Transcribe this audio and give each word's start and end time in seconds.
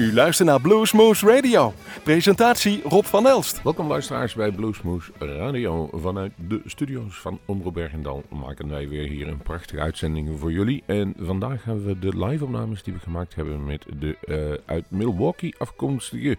U 0.00 0.12
luistert 0.12 0.48
naar 0.48 0.60
Bluesmoose 0.60 1.26
Radio. 1.26 1.72
Presentatie 2.02 2.82
Rob 2.84 3.04
van 3.04 3.26
Elst. 3.26 3.62
Welkom 3.62 3.86
luisteraars 3.86 4.34
bij 4.34 4.50
Bluesmoose 4.50 5.12
Radio. 5.18 5.90
Vanuit 5.92 6.32
de 6.48 6.60
studio's 6.64 7.14
van 7.14 7.38
Omroep 7.44 7.74
Bergendal 7.74 8.24
maken 8.28 8.68
wij 8.68 8.88
weer 8.88 9.08
hier 9.08 9.28
een 9.28 9.42
prachtige 9.42 9.80
uitzending 9.80 10.38
voor 10.38 10.52
jullie. 10.52 10.82
En 10.86 11.14
vandaag 11.18 11.64
hebben 11.64 11.84
we 11.84 11.98
de 11.98 12.26
live 12.26 12.44
opnames 12.44 12.82
die 12.82 12.92
we 12.92 12.98
gemaakt 12.98 13.34
hebben 13.34 13.64
met 13.64 13.86
de 13.98 14.16
uh, 14.24 14.58
uit 14.66 14.84
Milwaukee 14.88 15.54
afkomstige 15.58 16.36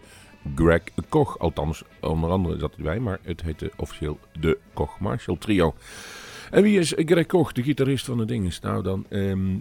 Greg 0.55 0.81
Koch. 1.09 1.39
Althans, 1.39 1.83
onder 1.99 2.29
andere 2.29 2.59
zat 2.59 2.75
hij 2.75 2.83
bij, 2.83 2.99
maar 2.99 3.19
het 3.23 3.41
heette 3.41 3.71
officieel 3.77 4.19
de 4.39 4.57
Koch 4.73 4.99
Marshall 4.99 5.37
Trio. 5.37 5.73
En 6.51 6.63
wie 6.63 6.79
is 6.79 6.93
Greg 6.95 7.25
Koch, 7.25 7.51
de 7.51 7.63
gitarist 7.63 8.05
van 8.05 8.17
de 8.17 8.25
dinges? 8.25 8.59
Nou, 8.59 8.83
dan 8.83 9.05
ehm, 9.09 9.55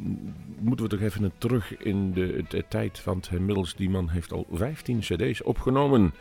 moeten 0.59 0.84
we 0.84 0.90
toch 0.90 1.00
even 1.00 1.32
terug 1.39 1.77
in 1.77 2.12
de, 2.12 2.64
tijd. 2.68 3.04
Want 3.04 3.31
inmiddels, 3.32 3.75
die 3.75 3.90
man 3.90 4.08
heeft 4.08 4.32
al 4.32 4.46
15 4.53 4.98
cd's 4.98 5.45
opgenomen. 5.45 6.14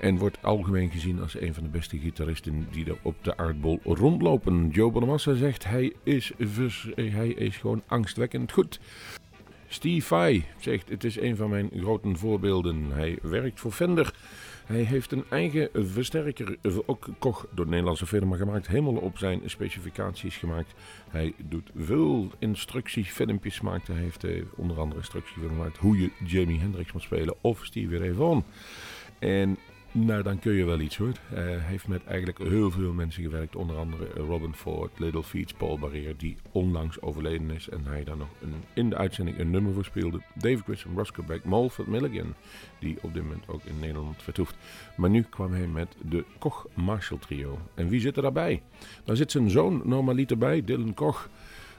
En 0.00 0.18
wordt 0.18 0.38
algemeen 0.42 0.90
gezien 0.90 1.20
als 1.20 1.40
een 1.40 1.54
van 1.54 1.62
de 1.62 1.68
beste 1.68 1.98
gitaristen 1.98 2.66
die 2.70 2.86
er 2.86 2.98
op 3.02 3.14
de 3.22 3.36
aardbol 3.36 3.80
rondlopen. 3.84 4.68
Joe 4.68 4.90
Bonamassa 4.90 5.34
zegt, 5.34 5.64
hij 5.64 5.92
is, 6.02 6.32
hij 6.94 7.28
is 7.28 7.56
gewoon 7.56 7.82
angstwekkend 7.86 8.52
goed. 8.52 8.80
Steve 9.68 10.06
Vai 10.06 10.44
zegt, 10.58 10.88
het 10.88 11.04
is 11.04 11.20
een 11.20 11.36
van 11.36 11.50
mijn 11.50 11.70
grote 11.76 12.14
voorbeelden. 12.14 12.84
Hij 12.90 13.18
werkt 13.22 13.60
voor 13.60 13.72
Fender. 13.72 14.14
Hij 14.66 14.82
heeft 14.82 15.12
een 15.12 15.24
eigen 15.30 15.68
versterker, 15.74 16.56
ook 16.86 17.08
Koch 17.18 17.46
door 17.54 17.64
de 17.64 17.70
Nederlandse 17.70 18.06
firma 18.06 18.36
gemaakt, 18.36 18.66
helemaal 18.66 18.94
op 18.94 19.18
zijn 19.18 19.40
specificaties 19.44 20.36
gemaakt. 20.36 20.74
Hij 21.08 21.34
doet 21.38 21.70
veel 21.76 22.30
instructiefilmpjes 22.38 23.58
gemaakt. 23.58 23.86
Hij 23.86 23.96
heeft 23.96 24.24
eh, 24.24 24.42
onder 24.56 24.78
andere 24.78 25.00
instructiefilmpjes 25.00 25.56
gemaakt 25.56 25.76
hoe 25.76 25.98
je 25.98 26.10
Jamie 26.24 26.60
Hendrix 26.60 26.92
moet 26.92 27.02
spelen 27.02 27.34
of 27.40 27.64
Stevie 27.64 27.98
Ray 27.98 28.12
Vaughan. 28.12 28.44
En 29.18 29.58
nou, 29.96 30.22
dan 30.22 30.38
kun 30.38 30.52
je 30.52 30.64
wel 30.64 30.80
iets 30.80 30.96
hoor. 30.96 31.12
Hij 31.28 31.58
heeft 31.58 31.88
met 31.88 32.04
eigenlijk 32.04 32.38
heel 32.38 32.70
veel 32.70 32.92
mensen 32.92 33.22
gewerkt. 33.22 33.56
Onder 33.56 33.76
andere 33.76 34.04
Robin 34.14 34.54
Ford, 34.54 34.98
Little 34.98 35.22
Feats, 35.22 35.52
Paul 35.52 35.78
Barrier, 35.78 36.16
die 36.16 36.36
onlangs 36.52 37.00
overleden 37.00 37.50
is. 37.50 37.68
En 37.68 37.80
hij 37.84 38.04
daar 38.04 38.16
nog 38.16 38.28
een, 38.42 38.54
in 38.74 38.90
de 38.90 38.96
uitzending 38.96 39.38
een 39.38 39.50
nummer 39.50 39.74
voor 39.74 39.84
speelde. 39.84 40.20
Dave 40.34 40.62
Grissom, 40.62 40.96
Roscoe 40.96 41.24
Beck, 41.24 41.44
Mulford 41.44 41.86
Milligan, 41.86 42.34
die 42.78 42.98
op 43.02 43.14
dit 43.14 43.22
moment 43.22 43.48
ook 43.48 43.64
in 43.64 43.78
Nederland 43.80 44.22
vertoeft. 44.22 44.54
Maar 44.96 45.10
nu 45.10 45.22
kwam 45.22 45.52
hij 45.52 45.66
met 45.66 45.96
de 46.02 46.24
Koch 46.38 46.66
Marshall 46.74 47.18
Trio. 47.18 47.58
En 47.74 47.88
wie 47.88 48.00
zit 48.00 48.16
er 48.16 48.22
daarbij? 48.22 48.62
Daar 49.04 49.16
zit 49.16 49.30
zijn 49.30 49.50
zoon 49.50 49.82
normaliter 49.84 50.38
bij, 50.38 50.64
Dylan 50.64 50.94
Koch. 50.94 51.28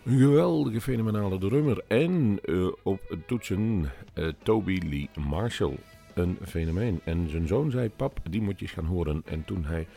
Een 0.04 0.18
geweldige 0.18 0.82
fenomenale 0.82 1.38
drummer. 1.38 1.84
En 1.88 2.40
uh, 2.46 2.68
op 2.84 3.18
toetsen 3.26 3.92
uh, 4.16 4.28
Toby 4.44 4.80
Lee 4.90 5.10
Marshall 5.30 5.78
een 6.18 6.38
fenomeen. 6.46 7.02
En 7.04 7.30
zijn 7.30 7.48
zoon 7.48 7.72
zei, 7.72 7.90
pap, 7.90 8.20
die 8.30 8.42
moet 8.42 8.60
je 8.60 8.66
eens 8.66 8.74
gaan 8.74 8.86
horen. 8.86 9.22
En 9.26 9.46
toen 9.46 9.66
hij 9.66 9.88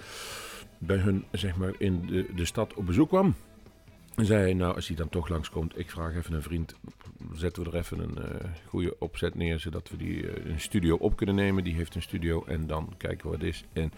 bij 0.79 0.97
hun, 0.97 1.25
zeg 1.31 1.57
maar, 1.57 1.73
in 1.79 2.07
de, 2.07 2.27
de 2.35 2.45
stad 2.45 2.75
op 2.75 2.87
bezoek 2.87 3.09
kwam, 3.09 3.35
zei 4.17 4.41
hij, 4.41 4.55
nou, 4.55 4.75
als 4.75 4.87
hij 4.87 4.97
dan 4.97 5.09
toch 5.09 5.29
langskomt, 5.29 5.79
ik 5.79 5.91
vraag 5.91 6.17
even 6.17 6.35
een 6.35 6.43
vriend, 6.43 6.75
zetten 7.33 7.63
we 7.63 7.71
er 7.71 7.77
even 7.77 7.99
een 7.99 8.19
uh, 8.19 8.51
goede 8.69 8.97
opzet 8.99 9.35
neer, 9.35 9.59
zodat 9.59 9.91
we 9.91 9.97
die 9.97 10.23
uh, 10.23 10.31
een 10.45 10.61
studio 10.61 10.97
op 10.97 11.17
kunnen 11.17 11.35
nemen. 11.35 11.65
Die 11.65 11.75
heeft 11.75 11.95
een 11.95 12.03
studio 12.03 12.45
en 12.45 12.67
dan 12.67 12.95
kijken 12.97 13.25
we 13.25 13.31
wat 13.31 13.41
het 13.41 13.49
is. 13.49 13.65
En 13.73 13.93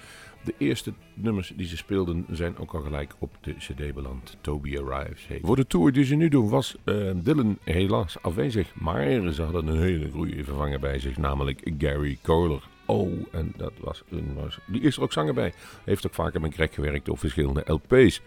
de 0.45 0.55
eerste 0.59 0.93
nummers 1.15 1.53
die 1.57 1.67
ze 1.67 1.77
speelden 1.77 2.27
zijn 2.31 2.59
ook 2.59 2.75
al 2.75 2.81
gelijk 2.81 3.15
op 3.19 3.31
de 3.41 3.55
cd 3.55 3.95
beland. 3.95 4.37
Toby 4.41 4.79
Arrives. 4.79 5.27
Hey. 5.27 5.41
Voor 5.43 5.57
de 5.57 5.67
tour 5.67 5.93
die 5.93 6.05
ze 6.05 6.15
nu 6.15 6.29
doen 6.29 6.49
was 6.49 6.77
uh, 6.85 7.11
Dylan 7.17 7.59
helaas 7.65 8.23
afwezig. 8.23 8.75
Maar 8.75 9.33
ze 9.33 9.43
hadden 9.43 9.67
een 9.67 9.81
hele 9.81 10.11
goede 10.11 10.45
vervanger 10.45 10.81
bij 10.81 10.99
zich, 10.99 11.17
namelijk 11.17 11.71
Gary 11.79 12.19
Kohler. 12.23 12.63
Oh, 12.87 13.13
en 13.33 13.53
dat 13.57 13.73
was 13.81 14.03
een... 14.09 14.39
Die 14.67 14.81
is 14.81 14.97
er 14.97 15.03
ook 15.03 15.13
zanger 15.13 15.35
bij. 15.35 15.53
Heeft 15.85 16.07
ook 16.07 16.15
vaker 16.15 16.41
met 16.41 16.55
Greg 16.55 16.75
gewerkt 16.75 17.09
op 17.09 17.19
verschillende 17.19 17.63
LP's. 17.67 18.21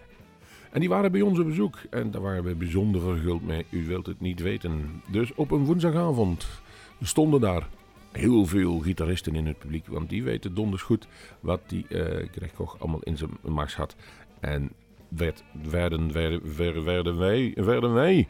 En 0.76 0.82
die 0.82 0.90
waren 0.90 1.12
bij 1.12 1.22
ons 1.22 1.40
op 1.40 1.46
bezoek. 1.46 1.78
En 1.90 2.12
daar 2.12 2.22
waren 2.22 2.44
we 2.44 2.56
bijzonder 2.56 3.02
verguld 3.02 3.46
mee. 3.46 3.66
U 3.70 3.86
wilt 3.86 4.06
het 4.06 4.20
niet 4.20 4.42
weten. 4.42 5.02
Dus 5.12 5.34
op 5.36 5.52
een 5.52 5.66
woensdagavond 5.66 6.48
stonden 7.02 7.42
daar 7.42 7.68
heel 8.12 8.46
veel 8.46 8.80
gitaristen 8.80 9.36
in 9.36 9.46
het 9.46 9.58
publiek. 9.58 9.88
Want 9.88 10.10
die 10.10 10.24
weten 10.24 10.56
donders 10.56 10.82
goed 10.82 11.08
wat 11.40 11.62
die 11.68 11.86
uh, 11.90 12.00
Greg 12.32 12.54
Koch 12.54 12.80
allemaal 12.80 13.02
in 13.04 13.18
zijn 13.18 13.30
mars 13.42 13.76
had. 13.76 13.96
En 14.40 14.72
werd, 15.08 15.44
werden, 15.70 16.12
werden, 16.12 16.56
werden, 16.56 17.18
wij, 17.18 17.54
werden 17.56 17.94
wij 17.94 18.28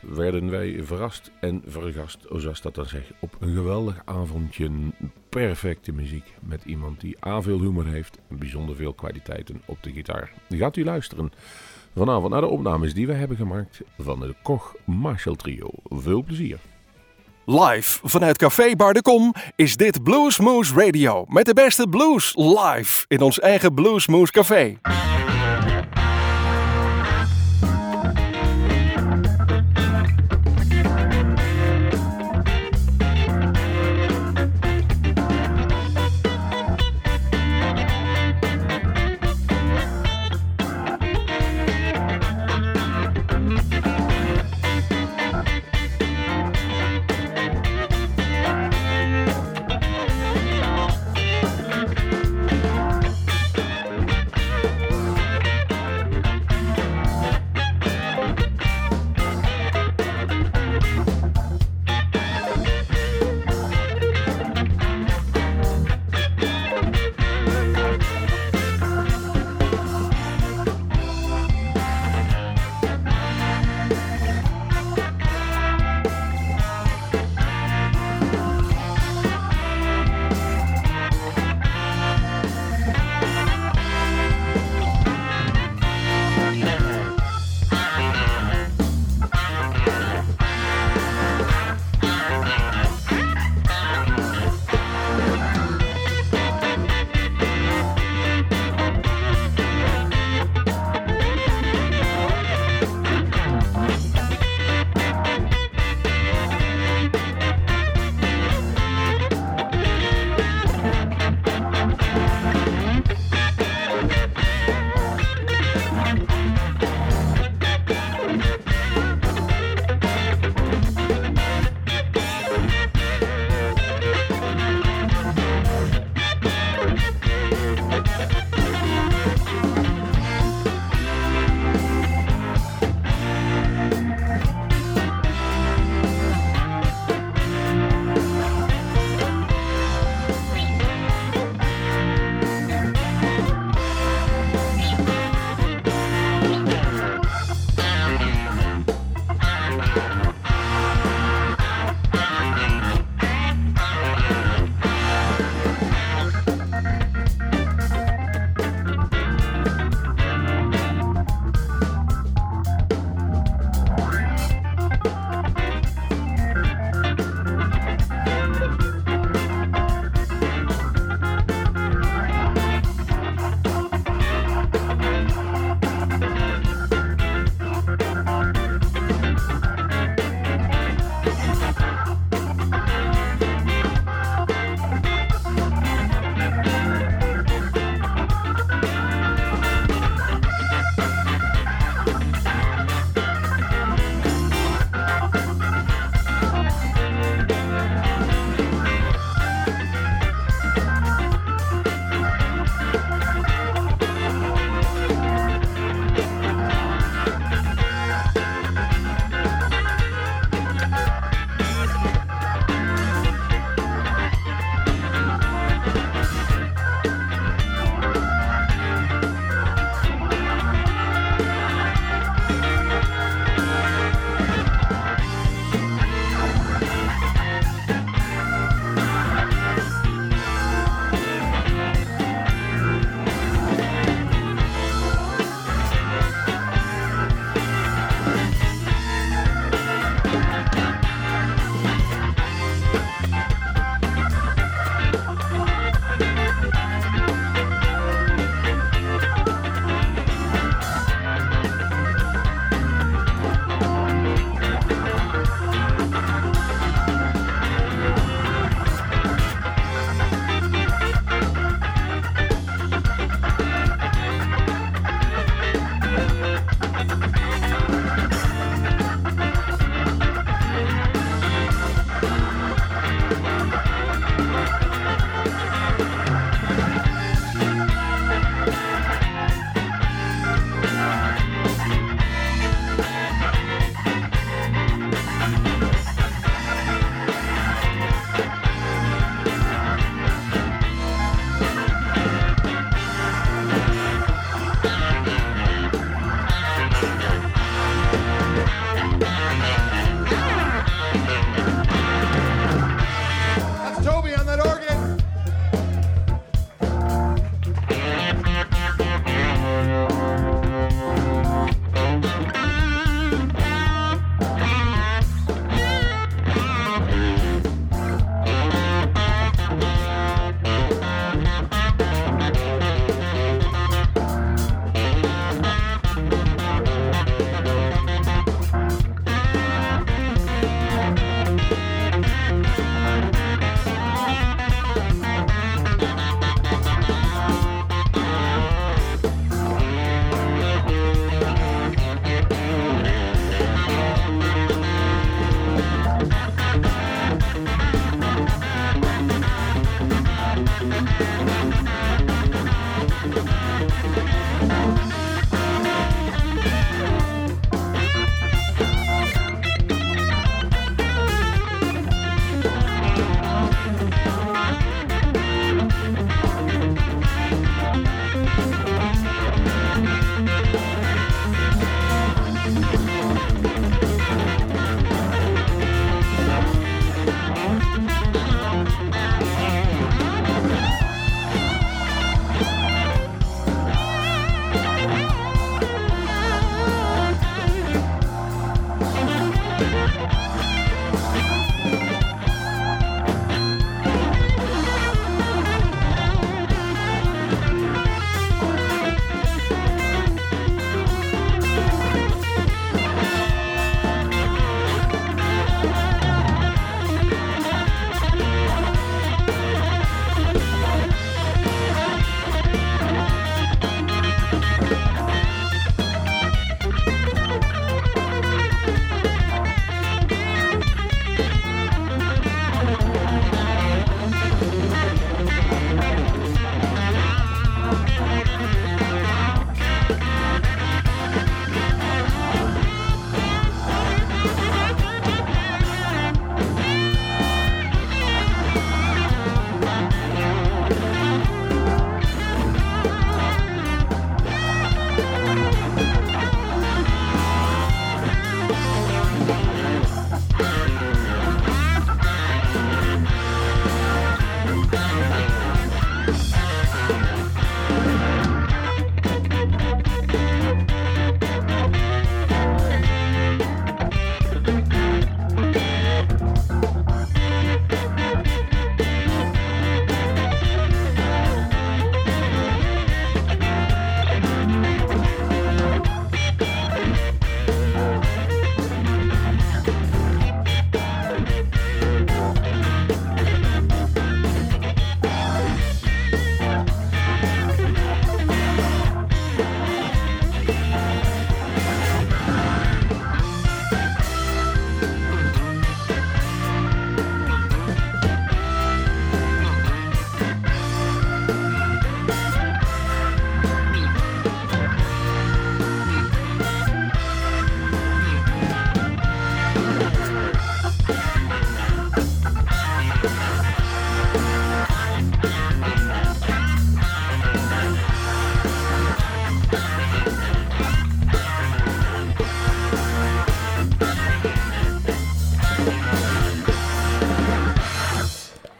werden 0.00 0.50
wij 0.50 0.82
verrast 0.82 1.30
en 1.40 1.62
vergast, 1.66 2.18
zoals 2.30 2.60
dat 2.60 2.74
dan 2.74 2.86
zegt, 2.86 3.10
op 3.20 3.36
een 3.40 3.54
geweldig 3.54 4.02
avondje. 4.04 4.70
Perfecte 5.28 5.92
muziek 5.92 6.34
met 6.40 6.64
iemand 6.64 7.00
die 7.00 7.26
A 7.26 7.42
veel 7.42 7.60
humor 7.60 7.86
heeft 7.86 8.18
en 8.28 8.38
bijzonder 8.38 8.76
veel 8.76 8.92
kwaliteiten 8.92 9.62
op 9.66 9.82
de 9.82 9.92
gitaar. 9.92 10.32
Gaat 10.48 10.76
u 10.76 10.84
luisteren 10.84 11.32
vanavond 11.94 12.32
naar 12.32 12.40
de 12.40 12.46
opnames 12.46 12.94
die 12.94 13.06
wij 13.06 13.16
hebben 13.16 13.36
gemaakt 13.36 13.80
van 13.98 14.20
de 14.20 14.34
Koch 14.42 14.74
Marshall 14.84 15.36
Trio. 15.36 15.70
Veel 15.84 16.22
plezier! 16.22 16.58
Live 17.44 17.98
vanuit 18.02 18.38
Café 18.38 18.76
Bar 18.76 18.92
de 18.92 19.02
Kom 19.02 19.34
is 19.56 19.76
dit 19.76 20.02
Bluesmoose 20.02 20.74
Radio 20.74 21.24
met 21.28 21.46
de 21.46 21.54
beste 21.54 21.88
blues 21.88 22.34
live 22.36 23.04
in 23.06 23.20
ons 23.20 23.40
eigen 23.40 23.74
Bluesmoose 23.74 24.32
Café. 24.32 24.78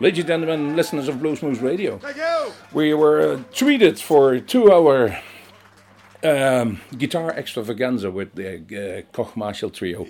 Ladies 0.08 0.20
and 0.20 0.28
gentlemen, 0.28 0.74
listeners 0.74 1.06
of 1.06 1.20
Blues 1.20 1.42
Moose 1.42 1.58
Radio. 1.58 1.98
Thank 1.98 2.16
you. 2.16 2.52
We 2.72 2.94
were 2.94 3.20
uh, 3.20 3.42
treated 3.52 3.98
for 4.00 4.40
two 4.40 4.72
hour 4.72 5.18
um, 6.24 6.80
guitar 6.96 7.30
extravaganza 7.32 8.10
with 8.10 8.34
the 8.34 9.04
uh, 9.04 9.12
Koch 9.12 9.36
Marshall 9.36 9.68
Trio 9.68 10.06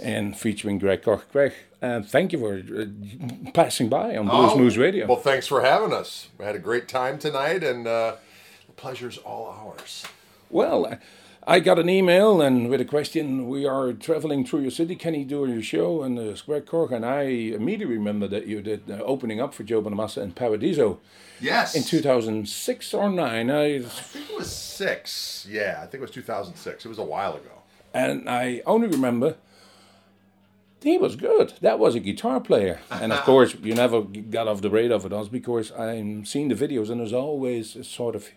and 0.00 0.38
featuring 0.38 0.78
Greg 0.78 1.02
Koch. 1.02 1.24
Greg, 1.32 1.52
uh, 1.82 2.02
thank 2.02 2.32
you 2.32 2.38
for 2.38 2.58
uh, 2.82 3.50
passing 3.50 3.88
by 3.88 4.16
on 4.16 4.28
Blues 4.28 4.52
Oh, 4.52 4.56
Moose 4.56 4.76
Radio. 4.76 5.08
Well, 5.08 5.16
thanks 5.16 5.48
for 5.48 5.62
having 5.62 5.92
us. 5.92 6.28
We 6.38 6.44
had 6.44 6.54
a 6.54 6.60
great 6.60 6.86
time 6.86 7.18
tonight, 7.18 7.64
and 7.64 7.88
uh, 7.88 8.14
the 8.68 8.72
pleasure's 8.74 9.18
all 9.18 9.48
ours. 9.48 10.04
Well, 10.48 10.96
I- 11.46 11.60
got 11.60 11.78
an 11.78 11.88
email 11.88 12.40
and 12.40 12.68
with 12.70 12.80
a 12.80 12.84
question. 12.84 13.48
We 13.48 13.66
are 13.66 13.92
traveling 13.92 14.44
through 14.46 14.60
your 14.60 14.70
city. 14.70 14.96
Can 14.96 15.14
you 15.14 15.24
do 15.24 15.46
your 15.46 15.62
show? 15.62 16.02
And 16.02 16.18
uh, 16.18 16.34
Greg 16.46 16.66
Koch 16.66 16.90
and 16.92 17.04
I 17.04 17.22
immediately 17.22 17.96
remember 17.96 18.26
that 18.28 18.46
you 18.46 18.62
did 18.62 18.90
uh, 18.90 18.94
opening 19.04 19.40
up 19.40 19.52
for 19.54 19.62
Joe 19.62 19.82
Bonamassa 19.82 20.22
in 20.22 20.32
Paradiso 20.32 21.00
Yes. 21.40 21.74
in 21.74 21.82
2006 21.82 22.94
or 22.94 23.10
9. 23.10 23.50
I, 23.50 23.76
I 23.76 23.80
think 23.82 24.30
it 24.30 24.36
was 24.36 24.54
six. 24.54 25.46
Yeah, 25.50 25.80
I 25.82 25.86
think 25.86 25.94
it 25.94 26.00
was 26.02 26.10
2006. 26.12 26.84
It 26.84 26.88
was 26.88 26.98
a 26.98 27.02
while 27.04 27.34
ago. 27.34 27.50
and 27.92 28.28
I 28.28 28.62
only 28.66 28.88
remember 28.88 29.36
he 30.82 30.96
was 30.98 31.16
good. 31.16 31.54
That 31.62 31.78
was 31.78 31.94
a 31.94 32.00
guitar 32.00 32.40
player, 32.40 32.78
and 32.90 33.10
of 33.12 33.20
course 33.22 33.54
you 33.62 33.74
never 33.74 34.02
got 34.02 34.48
off 34.48 34.60
the 34.60 34.68
radar 34.70 35.00
for 35.00 35.12
us 35.14 35.28
because 35.28 35.72
I'm 35.72 36.24
seeing 36.26 36.48
the 36.48 36.54
videos 36.54 36.90
and 36.90 37.00
there's 37.00 37.12
always 37.12 37.74
a 37.76 37.84
sort 37.84 38.14
of 38.14 38.28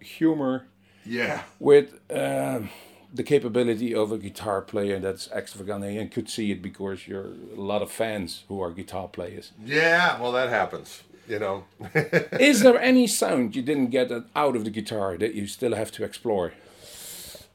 humor 0.00 0.66
Yeah. 1.06 1.42
with 1.60 1.98
um 2.10 2.70
the 3.14 3.22
capability 3.22 3.94
of 3.94 4.12
a 4.12 4.18
guitar 4.18 4.60
player 4.60 4.98
that's 4.98 5.30
extravagant 5.30 5.84
and 5.84 6.10
could 6.10 6.28
see 6.28 6.50
it 6.50 6.60
because 6.60 7.08
you're 7.08 7.30
a 7.56 7.60
lot 7.60 7.80
of 7.80 7.90
fans 7.90 8.44
who 8.48 8.60
are 8.60 8.70
guitar 8.70 9.08
players. 9.08 9.52
Yeah, 9.64 10.20
well, 10.20 10.32
that 10.32 10.50
happens. 10.50 11.02
You 11.26 11.38
know. 11.38 11.64
Is 12.38 12.60
there 12.60 12.78
any 12.78 13.06
sound 13.06 13.56
you 13.56 13.62
didn't 13.62 13.86
get 13.90 14.10
out 14.34 14.54
of 14.56 14.64
the 14.64 14.70
guitar 14.70 15.16
that 15.16 15.34
you 15.34 15.46
still 15.46 15.74
have 15.74 15.90
to 15.92 16.04
explore? 16.04 16.52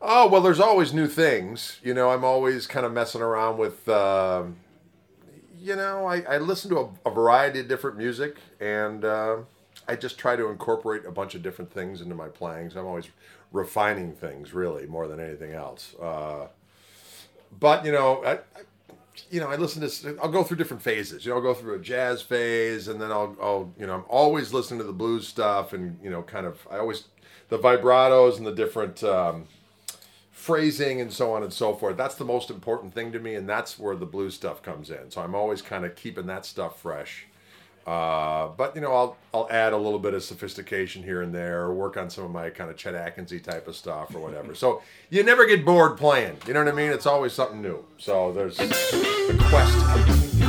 Oh 0.02 0.28
well, 0.28 0.42
there's 0.42 0.60
always 0.60 0.94
new 0.94 1.08
things. 1.08 1.80
You 1.84 1.94
know, 1.94 2.10
I'm 2.10 2.24
always 2.24 2.66
kind 2.68 2.86
of 2.86 2.92
messing 2.92 3.22
around 3.22 3.58
with. 3.58 3.88
Um, 3.88 4.58
you 5.60 5.76
know, 5.76 6.08
I, 6.08 6.22
I 6.22 6.38
listen 6.40 6.72
to 6.72 6.78
a, 7.06 7.10
a 7.10 7.12
variety 7.14 7.60
of 7.60 7.68
different 7.68 7.96
music, 7.98 8.38
and 8.60 9.06
uh, 9.06 9.38
I 9.88 9.96
just 9.96 10.18
try 10.18 10.36
to 10.36 10.48
incorporate 10.48 11.06
a 11.06 11.12
bunch 11.12 11.36
of 11.36 11.44
different 11.44 11.72
things 11.72 12.02
into 12.02 12.16
my 12.16 12.30
playing. 12.30 12.72
So 12.72 12.80
I'm 12.80 12.88
always 12.88 13.10
refining 13.52 14.14
things, 14.14 14.54
really, 14.54 14.86
more 14.86 15.08
than 15.08 15.20
anything 15.20 15.54
else. 15.54 15.96
Uh, 16.02 16.48
but 17.60 17.86
you 17.86 17.92
know, 17.92 18.24
I, 18.24 18.34
I, 18.34 18.38
you 19.30 19.40
know, 19.40 19.50
I 19.50 19.56
listen 19.56 19.88
to. 19.88 20.22
I'll 20.22 20.32
go 20.32 20.44
through 20.44 20.58
different 20.58 20.82
phases. 20.82 21.26
You 21.26 21.32
know, 21.32 21.38
I'll 21.38 21.44
go 21.44 21.54
through 21.54 21.76
a 21.76 21.80
jazz 21.80 22.22
phase, 22.22 22.88
and 22.88 23.02
then 23.02 23.12
I'll, 23.12 23.36
I'll, 23.42 23.74
you 23.78 23.86
know, 23.86 23.96
I'm 23.96 24.06
always 24.08 24.54
listening 24.54 24.80
to 24.80 24.86
the 24.86 24.94
blues 24.94 25.28
stuff, 25.28 25.74
and 25.74 26.00
you 26.04 26.10
know, 26.10 26.22
kind 26.22 26.46
of. 26.46 26.66
I 26.70 26.78
always 26.78 27.06
the 27.50 27.60
vibratos 27.60 28.38
and 28.38 28.46
the 28.46 28.54
different. 28.54 29.04
Um, 29.04 29.48
phrasing 30.42 31.00
and 31.00 31.14
so 31.14 31.34
on 31.34 31.44
and 31.44 31.54
so 31.54 31.76
forth. 31.76 31.96
That's 31.96 32.16
the 32.16 32.26
most 32.26 32.50
important 32.50 32.96
thing 32.96 33.12
to 33.12 33.20
me, 33.20 33.36
and 33.36 33.48
that's 33.48 33.78
where 33.78 33.96
the 33.96 34.08
blues 34.08 34.34
stuff 34.34 34.64
comes 34.64 34.90
in. 34.90 35.12
So 35.12 35.22
I'm 35.22 35.36
always 35.36 35.62
kind 35.62 35.86
of 35.86 35.96
keeping 35.96 36.26
that 36.26 36.48
stuff 36.48 36.82
fresh. 36.82 37.28
Uh, 37.86 38.50
but 38.58 38.76
you 38.76 38.82
know, 38.82 38.94
I'll 38.94 39.18
I'll 39.34 39.48
add 39.50 39.74
a 39.74 39.78
little 39.78 40.00
bit 40.00 40.14
of 40.14 40.24
sophistication 40.24 41.04
here 41.04 41.22
and 41.22 41.34
there, 41.34 41.64
or 41.64 41.74
work 41.74 41.98
on 41.98 42.10
some 42.10 42.24
of 42.24 42.32
my 42.32 42.50
kind 42.50 42.70
of 42.70 42.78
Chet 42.78 42.94
Atkinsy 42.94 43.42
type 43.42 43.68
of 43.68 43.76
stuff 43.76 44.14
or 44.14 44.20
whatever. 44.20 44.54
So 44.56 44.82
you 45.10 45.24
never 45.24 45.46
get 45.46 45.66
bored 45.66 45.98
playing. 45.98 46.38
You 46.48 46.54
know 46.54 46.64
what 46.64 46.74
I 46.74 46.76
mean? 46.76 46.92
It's 46.92 47.06
always 47.06 47.34
something 47.34 47.62
new. 47.62 47.84
So 47.98 48.32
there's 48.34 48.58
the 48.58 49.46
quest. 49.50 50.41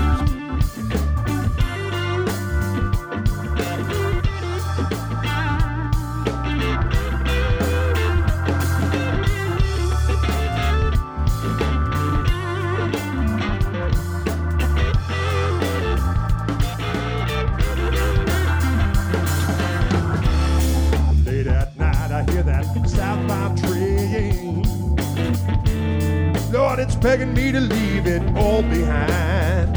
Begging 27.02 27.35
me 27.35 27.50
to 27.50 27.61
leave 27.61 28.06
it 28.06 28.23
all 28.37 28.62
behind. 28.62 29.76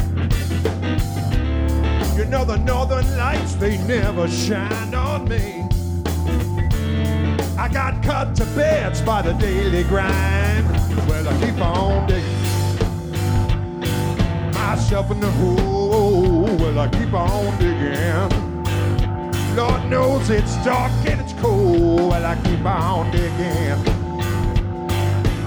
You 2.15 2.25
know, 2.25 2.45
the 2.45 2.57
northern 2.57 3.17
lights, 3.17 3.55
they 3.55 3.77
never 3.79 4.27
shine 4.27 4.93
on 4.93 5.27
me. 5.27 5.67
I 7.57 7.67
got 7.67 8.03
cut 8.03 8.35
to 8.35 8.45
bits 8.55 9.01
by 9.01 9.23
the 9.23 9.33
daily 9.33 9.83
grind. 9.85 10.69
Well, 11.07 11.27
I 11.27 11.45
keep 11.45 11.59
on 11.59 12.07
digging 12.07 12.45
myself 14.53 15.09
in 15.09 15.19
the 15.19 15.31
hole. 15.31 16.43
Well, 16.57 16.77
I 16.77 16.87
keep 16.89 17.11
on 17.11 17.57
digging. 17.57 19.55
Lord 19.55 19.83
knows 19.85 20.29
it's 20.29 20.55
dark 20.63 20.91
and 21.07 21.19
it's 21.21 21.33
cold. 21.41 22.11
Well, 22.11 22.25
I 22.25 22.35
keep 22.43 22.63
on 22.65 23.09
digging. 23.09 23.94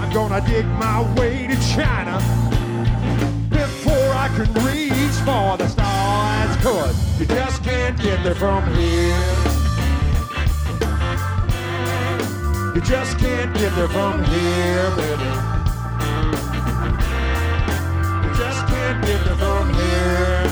I'm 0.09 0.15
gonna 0.15 0.41
dig 0.41 0.65
my 0.65 1.03
way 1.21 1.47
to 1.47 1.55
China 1.75 2.17
before 3.51 4.09
I 4.15 4.29
can 4.35 4.51
reach 4.65 5.13
for 5.27 5.59
the 5.59 5.69
stars. 5.69 6.57
Cause 6.63 7.21
you 7.21 7.27
just 7.27 7.63
can't 7.63 7.95
get 8.01 8.25
there 8.25 8.35
from 8.35 8.65
here. 8.75 9.19
You 12.75 12.81
just 12.81 13.19
can't 13.19 13.53
get 13.53 13.75
there 13.77 13.89
from 13.89 14.25
here, 14.25 14.91
baby. 14.97 15.29
You 18.25 18.35
just 18.35 18.67
can't 18.67 19.05
get 19.05 19.23
there 19.27 19.37
from 19.37 19.75
here. 19.75 20.45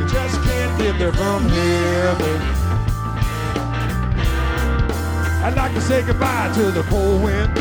You 0.00 0.08
just 0.08 0.40
can't 0.44 0.78
get 0.80 0.98
there 0.98 1.12
from 1.12 1.46
here, 1.50 2.14
baby. 2.14 2.51
I'd 5.44 5.56
like 5.56 5.74
to 5.74 5.80
say 5.80 6.02
goodbye 6.06 6.52
to 6.54 6.70
the 6.70 6.82
cold 6.84 7.24
wind. 7.24 7.58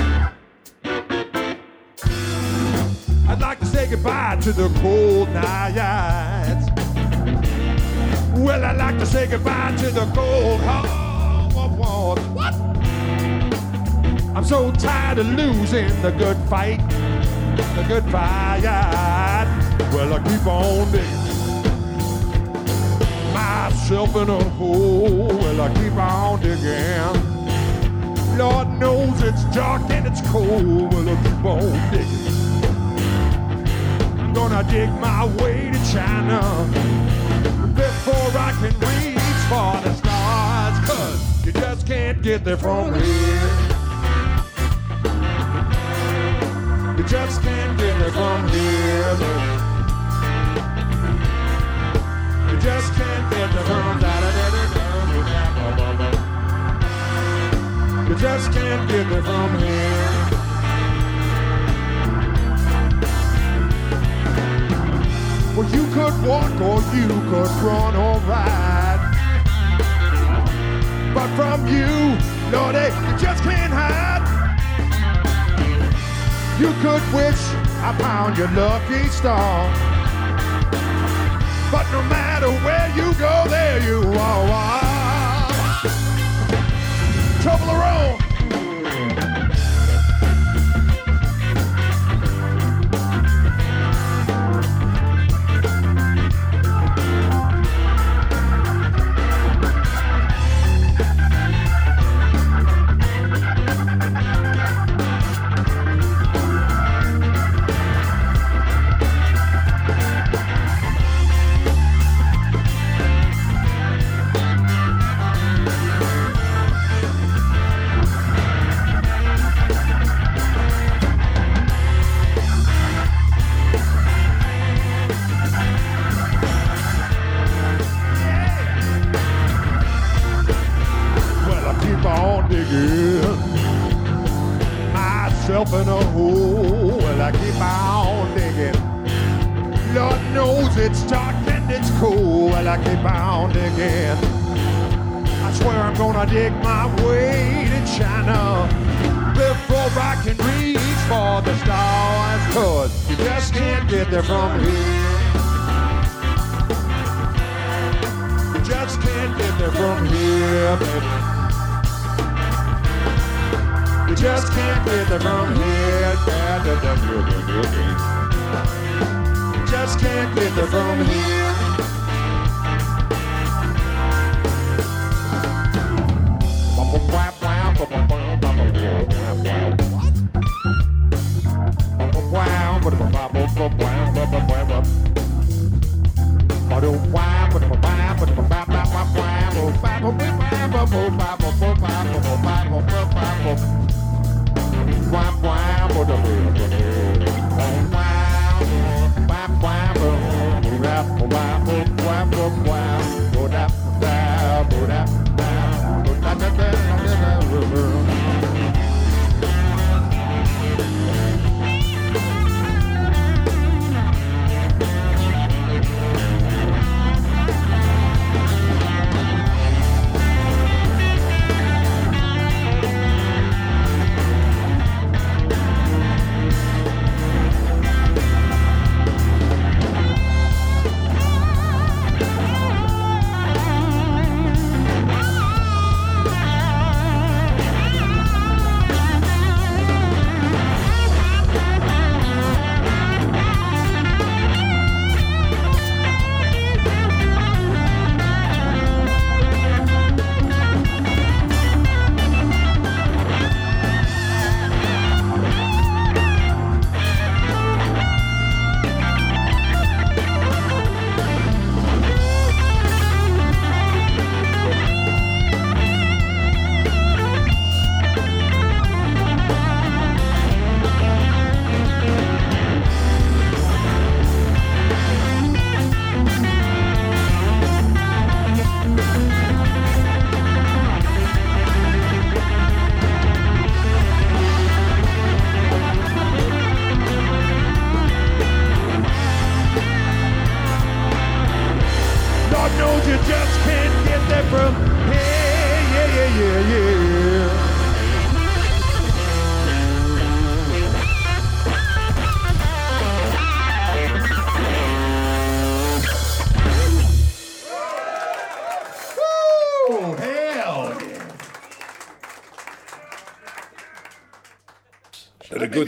I'd 3.27 3.39
like 3.39 3.59
to 3.59 3.65
say 3.65 3.89
goodbye 3.89 4.37
to 4.41 4.51
the 4.51 4.69
cold 4.81 5.29
nights. 5.29 6.69
Well, 8.37 8.63
I'd 8.63 8.77
like 8.77 8.99
to 8.99 9.05
say 9.07 9.25
goodbye 9.25 9.75
to 9.77 9.89
the 9.89 10.05
cold 10.13 10.61
walls. 11.75 12.19
What? 12.29 12.53
I'm 14.35 14.45
so 14.45 14.71
tired 14.73 15.17
of 15.17 15.25
losing 15.27 15.89
the 16.03 16.11
good 16.11 16.37
fight, 16.49 16.87
the 17.75 17.83
good 17.87 18.03
fight. 18.11 18.61
Well, 19.91 20.13
I 20.13 20.19
keep 20.19 20.45
on 20.45 20.91
digging 20.91 21.31
myself 23.33 24.15
in 24.17 24.29
a 24.29 24.43
hole. 24.51 25.27
Well, 25.27 25.61
I 25.61 25.73
keep 25.73 25.93
on 25.93 26.39
digging. 26.41 27.30
Lord 28.37 28.67
knows 28.79 29.21
it's 29.21 29.43
dark 29.55 29.81
and 29.89 30.07
it's 30.07 30.21
cold. 30.29 30.93
Well, 30.93 31.09
I 31.09 31.15
keep 31.23 31.45
on 31.45 31.91
digging. 31.91 32.31
I'm 34.19 34.33
gonna 34.33 34.63
dig 34.69 34.89
my 34.99 35.25
way 35.41 35.69
to 35.71 35.91
China 35.91 36.39
before 37.75 38.31
I 38.39 38.51
can 38.59 38.73
reach 38.79 39.41
for 39.49 39.73
the 39.83 39.93
stars. 39.95 40.87
Cause 40.87 41.45
you 41.45 41.51
just 41.51 41.85
can't 41.85 42.21
get 42.21 42.45
there 42.45 42.57
from 42.57 42.93
here. 42.93 43.81
You 46.97 47.03
just 47.03 47.41
can't 47.41 47.77
get 47.77 47.99
there 47.99 48.11
from 48.11 48.47
here. 48.49 49.17
You 52.49 52.59
just 52.61 52.93
can't 52.93 53.31
get 53.31 53.51
there 53.53 53.63
from 53.65 53.99
da 53.99 54.20
You 58.11 58.17
just 58.17 58.51
can't 58.51 58.89
get 58.89 59.09
there 59.09 59.23
from 59.23 59.57
here. 59.57 60.09
Well, 65.55 65.69
you 65.69 65.85
could 65.93 66.27
walk 66.27 66.51
or 66.59 66.81
you 66.93 67.07
could 67.07 67.51
run 67.63 67.95
or 67.95 68.19
ride. 68.27 69.01
But 71.13 71.29
from 71.37 71.65
you, 71.67 72.17
Lordy, 72.51 72.91
you 73.07 73.17
just 73.17 73.43
can't 73.43 73.71
hide. 73.71 74.27
You 76.59 76.73
could 76.81 77.13
wish 77.13 77.41
upon 77.79 78.35
your 78.35 78.51
lucky 78.51 79.07
star. 79.07 79.71
But 81.71 81.89
no 81.93 82.03
matter 82.09 82.51
where 82.65 82.89
you 82.93 83.13
go, 83.13 83.45
there 83.47 83.81
you 83.81 84.19
are. 84.19 84.90
Trouble 87.41 87.71
around. 87.71 88.20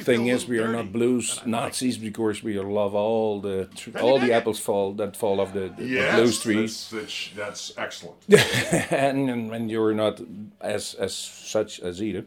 Thing 0.03 0.27
is 0.27 0.47
we 0.47 0.59
are 0.59 0.67
not 0.71 0.91
blues 0.91 1.41
Nazis 1.45 1.97
because 1.97 2.43
we 2.43 2.59
love 2.59 2.93
all 2.95 3.41
the 3.41 3.65
tr- 3.75 3.97
all 3.99 4.19
the 4.19 4.31
apples 4.33 4.59
fall 4.59 4.93
that 4.93 5.15
fall 5.17 5.39
off 5.39 5.53
the, 5.53 5.69
the 5.77 5.85
Yes, 5.85 6.15
blues 6.15 6.41
trees, 6.41 6.89
That's, 6.91 7.29
that's, 7.35 7.35
that's 7.35 7.73
excellent. 7.77 8.17
and, 8.91 9.29
and 9.29 9.51
and 9.55 9.71
you're 9.71 9.93
not 9.93 10.21
as 10.61 10.93
as 10.95 11.13
such 11.15 11.79
as 11.79 12.01
either. 12.01 12.25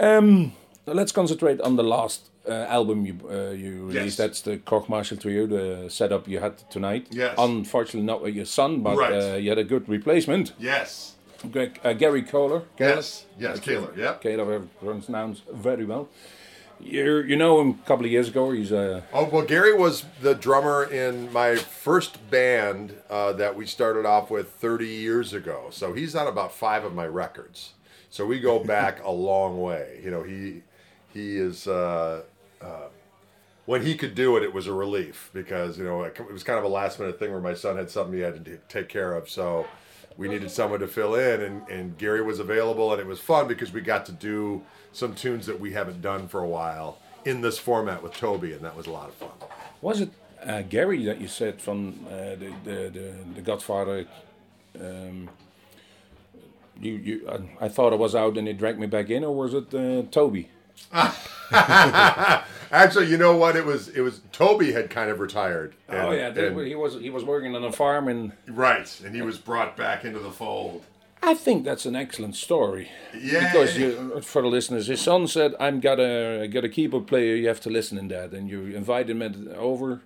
Um, 0.00 0.52
let's 0.86 1.12
concentrate 1.12 1.60
on 1.60 1.76
the 1.76 1.82
last 1.84 2.28
uh, 2.48 2.52
album 2.68 3.06
you 3.06 3.14
uh, 3.30 3.50
you 3.52 3.86
released. 3.86 3.94
Yes. 3.94 4.16
That's 4.16 4.40
the 4.42 4.56
Koch 4.58 4.88
Marshall 4.88 5.18
Trio, 5.18 5.46
the 5.46 5.88
setup 5.90 6.26
you 6.28 6.40
had 6.40 6.58
tonight. 6.70 7.06
Yes. 7.10 7.34
Unfortunately, 7.38 8.06
not 8.06 8.22
with 8.22 8.34
your 8.34 8.46
son, 8.46 8.82
but 8.82 8.96
Right. 8.96 9.12
uh, 9.12 9.36
you 9.36 9.48
had 9.50 9.58
a 9.58 9.64
good 9.64 9.88
replacement. 9.88 10.52
Yes. 10.58 11.14
Greg, 11.52 11.80
uh, 11.84 11.92
Gary 11.92 12.22
Kohler. 12.22 12.62
Yes. 12.78 13.26
Yes. 13.38 13.60
Kaler. 13.60 13.92
Yep. 13.96 14.20
Caleb 14.22 14.68
pronounced 14.80 15.42
very 15.52 15.84
well. 15.84 16.08
You 16.82 17.22
you 17.22 17.36
know 17.36 17.60
him 17.60 17.70
a 17.70 17.86
couple 17.86 18.04
of 18.04 18.10
years 18.10 18.28
ago. 18.28 18.50
He's 18.50 18.72
a 18.72 19.04
Oh 19.12 19.28
well, 19.28 19.44
Gary 19.44 19.72
was 19.72 20.04
the 20.20 20.34
drummer 20.34 20.84
in 20.84 21.32
my 21.32 21.56
first 21.56 22.28
band 22.30 22.94
uh, 23.08 23.32
that 23.34 23.56
we 23.56 23.66
started 23.66 24.04
off 24.04 24.30
with 24.30 24.50
30 24.50 24.86
years 24.86 25.32
ago. 25.32 25.68
So 25.70 25.92
he's 25.92 26.14
on 26.14 26.26
about 26.26 26.52
five 26.52 26.84
of 26.84 26.94
my 26.94 27.06
records. 27.06 27.74
So 28.10 28.26
we 28.26 28.40
go 28.40 28.62
back 28.62 29.02
a 29.04 29.10
long 29.30 29.60
way. 29.60 30.00
You 30.04 30.10
know, 30.10 30.22
he 30.22 30.62
he 31.12 31.36
is. 31.38 31.66
Uh, 31.66 32.22
uh, 32.60 32.88
when 33.64 33.82
he 33.82 33.94
could 33.94 34.14
do 34.14 34.36
it, 34.36 34.42
it 34.42 34.52
was 34.52 34.66
a 34.66 34.72
relief 34.72 35.30
because 35.32 35.78
you 35.78 35.84
know 35.84 36.02
it 36.02 36.32
was 36.32 36.42
kind 36.42 36.58
of 36.58 36.64
a 36.64 36.68
last 36.68 36.98
minute 36.98 37.18
thing 37.18 37.30
where 37.30 37.40
my 37.40 37.54
son 37.54 37.76
had 37.76 37.90
something 37.90 38.14
he 38.14 38.20
had 38.20 38.44
to 38.44 38.58
take 38.68 38.88
care 38.88 39.14
of. 39.14 39.28
So 39.28 39.66
we 40.16 40.28
needed 40.28 40.50
someone 40.50 40.80
to 40.80 40.88
fill 40.88 41.14
in, 41.14 41.40
and, 41.40 41.68
and 41.68 41.96
Gary 41.96 42.22
was 42.22 42.38
available, 42.38 42.92
and 42.92 43.00
it 43.00 43.06
was 43.06 43.20
fun 43.20 43.48
because 43.48 43.72
we 43.72 43.80
got 43.80 44.04
to 44.06 44.12
do 44.12 44.62
some 44.92 45.14
tunes 45.14 45.46
that 45.46 45.58
we 45.60 45.72
haven't 45.72 46.02
done 46.02 46.28
for 46.28 46.40
a 46.40 46.48
while 46.48 46.98
in 47.24 47.40
this 47.40 47.58
format 47.58 48.02
with 48.02 48.14
Toby, 48.14 48.52
and 48.52 48.62
that 48.64 48.76
was 48.76 48.86
a 48.86 48.90
lot 48.90 49.08
of 49.08 49.14
fun. 49.14 49.30
was 49.80 50.00
it 50.00 50.10
uh, 50.44 50.62
Gary 50.62 51.04
that 51.04 51.20
you 51.20 51.28
said 51.28 51.60
from 51.60 52.04
uh, 52.08 52.10
the, 52.36 52.52
the 52.64 52.74
the 52.90 53.14
the 53.36 53.40
Godfather. 53.42 54.06
Um, 54.80 55.28
you 56.80 56.94
you 56.94 57.28
I, 57.60 57.66
I 57.66 57.68
thought 57.68 57.92
I 57.92 57.96
was 57.96 58.14
out 58.14 58.36
and 58.38 58.46
they 58.46 58.52
dragged 58.52 58.78
me 58.80 58.86
back 58.86 59.10
in, 59.10 59.24
or 59.24 59.34
was 59.36 59.54
it 59.54 59.72
uh, 59.74 60.02
Toby? 60.10 60.48
Actually, 62.72 63.06
you 63.08 63.18
know 63.18 63.36
what? 63.36 63.54
It 63.56 63.64
was 63.66 63.88
it 63.88 64.00
was 64.00 64.20
Toby 64.32 64.72
had 64.72 64.90
kind 64.90 65.10
of 65.10 65.20
retired. 65.20 65.74
oh 65.90 66.10
yeah, 66.10 66.28
and- 66.28 66.66
he 66.66 66.74
was 66.74 66.94
he 66.94 67.10
was 67.10 67.24
working 67.24 67.54
on 67.54 67.62
a 67.64 67.72
farm 67.72 68.08
and. 68.08 68.32
right, 68.48 69.00
and 69.04 69.14
he 69.14 69.22
was 69.22 69.38
brought 69.38 69.76
back 69.76 70.04
into 70.04 70.18
the 70.18 70.30
fold. 70.30 70.84
I 71.24 71.34
think 71.34 71.64
that's 71.64 71.86
an 71.86 71.94
excellent 71.94 72.34
story. 72.34 72.90
Yeah. 73.16 73.52
Because 73.52 73.78
you, 73.78 74.20
for 74.22 74.42
the 74.42 74.48
listeners, 74.48 74.88
his 74.88 75.00
son 75.00 75.28
said, 75.28 75.54
"I'm 75.60 75.78
gotta 75.80 76.48
got 76.50 76.64
a 76.64 76.68
keyboard 76.68 77.06
player. 77.06 77.36
You 77.36 77.48
have 77.48 77.60
to 77.60 77.70
listen 77.70 77.96
in 77.96 78.08
that." 78.08 78.32
And 78.32 78.48
you 78.48 78.66
invited 78.66 79.16
him 79.16 79.54
over. 79.56 80.00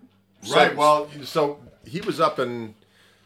Right. 0.55 0.77
Well, 0.77 1.09
so 1.25 1.59
he 1.87 2.01
was 2.03 2.21
up 2.21 2.39
in 2.39 2.75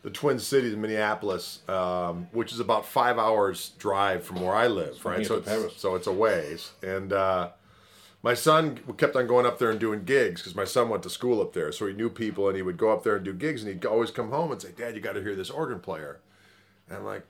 the 0.03 0.11
Twin 0.11 0.39
Cities, 0.39 0.77
Minneapolis, 0.77 1.61
um, 1.69 2.29
which 2.33 2.53
is 2.53 2.61
about 2.61 2.87
five 2.87 3.19
hours 3.19 3.73
drive 3.79 4.25
from 4.25 4.41
where 4.41 4.55
I 4.55 4.69
live. 4.69 5.05
Right. 5.05 5.27
So 5.27 5.37
it's, 5.37 5.77
so 5.77 5.97
it's 5.97 6.07
a 6.07 6.13
ways, 6.13 6.71
and 6.83 7.13
uh, 7.13 7.51
my 8.23 8.35
son 8.35 8.79
kept 8.97 9.17
on 9.17 9.27
going 9.27 9.47
up 9.47 9.59
there 9.59 9.71
and 9.71 9.81
doing 9.81 10.05
gigs 10.05 10.41
because 10.41 10.55
my 10.55 10.65
son 10.65 10.89
went 10.89 11.03
to 11.03 11.11
school 11.11 11.43
up 11.43 11.53
there, 11.55 11.73
so 11.73 11.87
he 11.89 11.93
knew 11.93 12.09
people, 12.09 12.47
and 12.47 12.57
he 12.57 12.63
would 12.63 12.77
go 12.79 12.93
up 12.93 13.03
there 13.03 13.17
and 13.17 13.25
do 13.25 13.33
gigs, 13.33 13.63
and 13.63 13.73
he'd 13.73 13.85
always 13.85 14.13
come 14.13 14.31
home 14.31 14.53
and 14.53 14.63
say, 14.63 14.71
"Dad, 14.71 14.95
you 14.95 15.01
got 15.01 15.15
to 15.15 15.23
hear 15.23 15.35
this 15.35 15.51
organ 15.51 15.81
player," 15.81 16.21
and 16.89 16.99
I'm 16.99 17.05
like. 17.05 17.25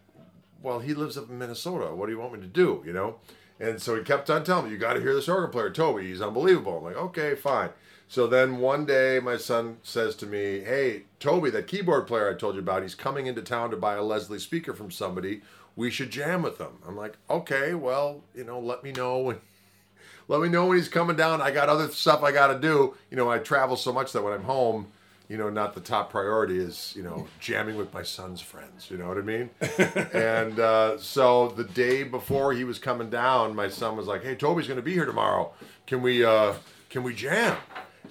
Well, 0.62 0.81
he 0.81 0.94
lives 0.94 1.16
up 1.16 1.31
in 1.31 1.38
Minnesota. 1.38 1.94
What 1.94 2.07
do 2.07 2.12
you 2.12 2.18
want 2.18 2.35
me 2.35 2.40
to 2.40 2.46
do? 2.46 2.83
You 2.87 2.92
know, 2.92 3.16
And 3.59 3.81
so 3.81 3.94
he 3.94 4.03
kept 4.03 4.31
on 4.31 4.42
telling 4.42 4.66
me, 4.66 4.70
"You 4.70 4.79
got 4.79 4.94
to 4.94 5.01
hear 5.01 5.14
this 5.14 5.29
organ 5.29 5.51
player, 5.51 5.70
Toby. 5.70 6.09
He's 6.09 6.23
unbelievable." 6.23 6.79
I'm 6.79 6.85
like, 6.85 6.96
"Okay, 6.96 7.35
fine." 7.35 7.70
So 8.09 8.27
then 8.27 8.57
one 8.59 8.87
day, 8.87 9.20
my 9.23 9.37
son 9.37 9.77
says 9.83 10.16
to 10.16 10.27
me, 10.27 10.61
"Hey, 10.61 11.05
Toby, 11.20 11.51
that 11.51 11.66
keyboard 11.66 12.07
player 12.07 12.31
I 12.31 12.35
told 12.38 12.55
you 12.55 12.61
about, 12.61 12.83
he's 12.83 12.94
coming 12.94 13.27
into 13.27 13.42
town 13.42 13.70
to 13.70 13.77
buy 13.77 13.94
a 13.94 14.03
Leslie 14.03 14.38
speaker 14.38 14.73
from 14.73 14.90
somebody. 14.90 15.42
We 15.77 15.90
should 15.90 16.11
jam 16.11 16.42
with 16.42 16.59
him." 16.59 16.79
I'm 16.88 16.96
like, 16.96 17.18
"Okay, 17.29 17.75
well, 17.75 18.23
you 18.35 18.44
know, 18.44 18.59
let 18.59 18.83
me 18.83 18.92
know 18.92 19.18
when." 19.18 19.40
Let 20.29 20.40
me 20.42 20.49
know 20.49 20.66
when 20.66 20.77
he's 20.79 20.88
coming 20.88 21.16
down. 21.16 21.40
I 21.40 21.51
got 21.51 21.68
other 21.68 21.88
stuff 21.88 22.23
I 22.23 22.31
got 22.31 22.49
to 22.49 22.59
do. 22.61 22.94
You 23.11 23.16
know, 23.16 23.29
I 23.29 23.38
travel 23.38 23.77
so 23.77 23.92
much 23.92 24.12
that 24.12 24.23
when 24.23 24.33
I'm 24.33 24.44
home, 24.44 24.87
you 25.31 25.37
know, 25.37 25.49
not 25.49 25.75
the 25.75 25.81
top 25.81 26.11
priority 26.11 26.59
is, 26.59 26.93
you 26.97 27.05
know, 27.05 27.29
jamming 27.40 27.77
with 27.77 27.95
my 27.95 28.03
son's 28.03 28.40
friends. 28.40 28.90
You 28.90 28.99
know 28.99 29.07
what 29.07 29.16
I 29.16 29.21
mean? 29.21 29.51
and 30.12 30.59
uh, 30.59 30.99
so 30.99 31.51
the 31.51 31.62
day 31.62 32.03
before 32.03 32.53
he 32.53 32.64
was 32.64 32.81
coming 32.81 33.09
down, 33.09 33.55
my 33.55 33.69
son 33.69 33.97
was 33.97 34.09
like, 34.09 34.25
"Hey, 34.25 34.35
Toby's 34.35 34.66
going 34.66 34.77
to 34.77 34.83
be 34.83 34.93
here 34.93 35.07
tomorrow. 35.07 35.53
Can 35.87 36.03
we, 36.03 36.25
uh, 36.25 36.55
can 36.90 37.05
we 37.05 37.14
jam?" 37.14 37.57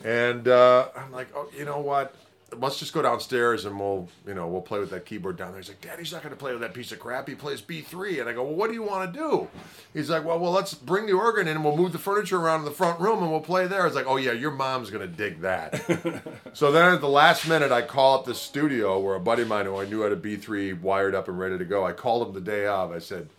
And 0.06 0.48
uh, 0.48 0.88
I'm 0.96 1.12
like, 1.12 1.28
"Oh, 1.36 1.50
you 1.56 1.66
know 1.66 1.80
what? 1.80 2.16
Let's 2.58 2.80
just 2.80 2.94
go 2.94 3.02
downstairs 3.02 3.66
and 3.66 3.80
we'll, 3.80 4.08
you 4.26 4.34
know, 4.34 4.48
we'll 4.48 4.62
play 4.62 4.80
with 4.80 4.90
that 4.92 5.06
keyboard 5.06 5.38
down 5.38 5.52
there." 5.52 5.62
He's 5.62 5.70
like, 5.70 5.82
"Daddy's 5.82 6.12
not 6.12 6.22
going 6.24 6.34
to 6.34 6.40
play 6.40 6.52
with 6.52 6.62
that 6.62 6.74
piece 6.74 6.92
of 6.92 7.00
crap. 7.00 7.28
He 7.28 7.36
plays 7.36 7.62
B3." 7.62 8.20
And 8.20 8.30
I 8.30 8.34
go, 8.34 8.44
"Well, 8.44 8.56
what 8.56 8.68
do 8.68 8.74
you 8.74 8.84
want 8.84 9.14
to 9.14 9.20
do?" 9.20 9.48
He's 9.94 10.10
like, 10.10 10.24
"Well, 10.24 10.40
well, 10.40 10.52
let's 10.52 10.74
bring 10.74 11.06
the 11.06 11.14
organ 11.14 11.48
in 11.48 11.56
and 11.56 11.66
we'll 11.66 11.78
move 11.78 11.92
the 11.92 12.00
furniture 12.00 12.38
around 12.38 12.60
in 12.60 12.66
the 12.66 12.72
front 12.72 13.00
room 13.00 13.22
and 13.22 13.32
we'll 13.32 13.42
play 13.42 13.68
there." 13.68 13.82
I 13.82 13.86
was 13.86 13.96
like, 13.96 14.08
"Oh 14.08 14.18
yeah, 14.18 14.32
your 14.32 14.52
mom's 14.52 14.90
going 14.90 15.08
to 15.08 15.16
dig 15.16 15.42
that." 15.42 15.82
So 16.54 16.72
then 16.72 16.94
at 16.94 17.02
the 17.02 17.10
last 17.10 17.48
minute, 17.48 17.72
I 17.72 17.82
call 17.84 18.18
up 18.18 18.26
the 18.26 18.34
studio 18.36 19.00
where 19.00 19.16
a 19.16 19.20
buddy 19.20 19.44
of 19.44 19.48
mine 19.48 19.66
who 19.66 19.80
I 19.80 19.86
knew 19.86 20.02
had 20.02 20.12
a 20.12 20.16
B3 20.16 20.82
wired 20.82 21.14
up 21.16 21.28
and 21.28 21.40
ready 21.40 21.58
to 21.58 21.66
go. 21.66 21.86
I 21.86 21.92
called 21.94 22.28
him 22.28 22.34
the 22.34 22.42
day 22.42 22.66
of. 22.66 22.92
I 22.92 23.00
said, 23.00 23.30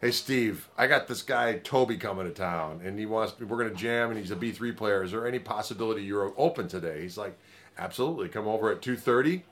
"Hey 0.00 0.10
Steve, 0.10 0.68
I 0.76 0.86
got 0.86 1.06
this 1.06 1.22
guy 1.22 1.58
Toby 1.58 1.96
coming 1.96 2.26
to 2.26 2.32
town, 2.32 2.80
and 2.84 2.98
he 2.98 3.06
wants 3.06 3.38
we're 3.38 3.58
gonna 3.58 3.74
jam, 3.74 4.10
and 4.10 4.18
he's 4.18 4.30
a 4.30 4.36
B3 4.36 4.76
player. 4.76 5.02
Is 5.02 5.12
there 5.12 5.26
any 5.26 5.38
possibility 5.38 6.02
you're 6.02 6.32
open 6.36 6.66
today?" 6.66 7.02
He's 7.02 7.18
like, 7.18 7.38
"Absolutely. 7.78 8.28
Come 8.28 8.46
over 8.46 8.70
at 8.70 8.80
2:30, 8.80 9.42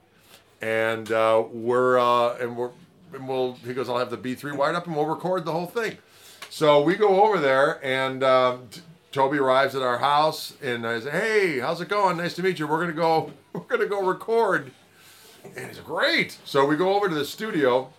and 0.61 1.11
uh, 1.13 1.45
we're 1.53 1.99
uh, 1.99 2.37
and 2.39 2.57
we're 2.57 2.71
and 3.13 3.29
we'll." 3.29 3.55
He 3.65 3.75
goes, 3.75 3.89
"I'll 3.89 3.99
have 3.99 4.11
the 4.11 4.17
B3 4.19 4.57
wired 4.57 4.75
up, 4.77 4.87
and 4.87 4.97
we'll 4.97 5.07
record 5.07 5.45
the 5.45 5.53
whole 5.53 5.67
thing." 5.67 5.99
So 6.51 6.81
we 6.83 6.95
go 6.95 7.23
over 7.25 7.39
there, 7.41 7.85
and 7.85 8.23
um, 8.23 8.69
t- 8.71 8.81
Toby 9.13 9.39
arrives 9.39 9.75
at 9.75 9.83
our 9.83 9.99
house, 9.99 10.55
and 10.63 10.87
I 10.87 11.01
say, 11.01 11.11
"Hey, 11.11 11.59
how's 11.61 11.81
it 11.81 11.89
going? 11.89 12.17
Nice 12.17 12.35
to 12.35 12.43
meet 12.43 12.59
you. 12.59 12.67
We're 12.67 12.81
gonna 12.81 12.93
go. 12.93 13.33
We're 13.53 13.61
gonna 13.63 13.87
go 13.87 14.03
record." 14.05 14.71
And 15.57 15.69
he's 15.69 15.79
great. 15.81 16.39
So 16.45 16.65
we 16.65 16.77
go 16.77 16.95
over 16.95 17.09
to 17.09 17.15
the 17.15 17.25
studio, 17.27 17.93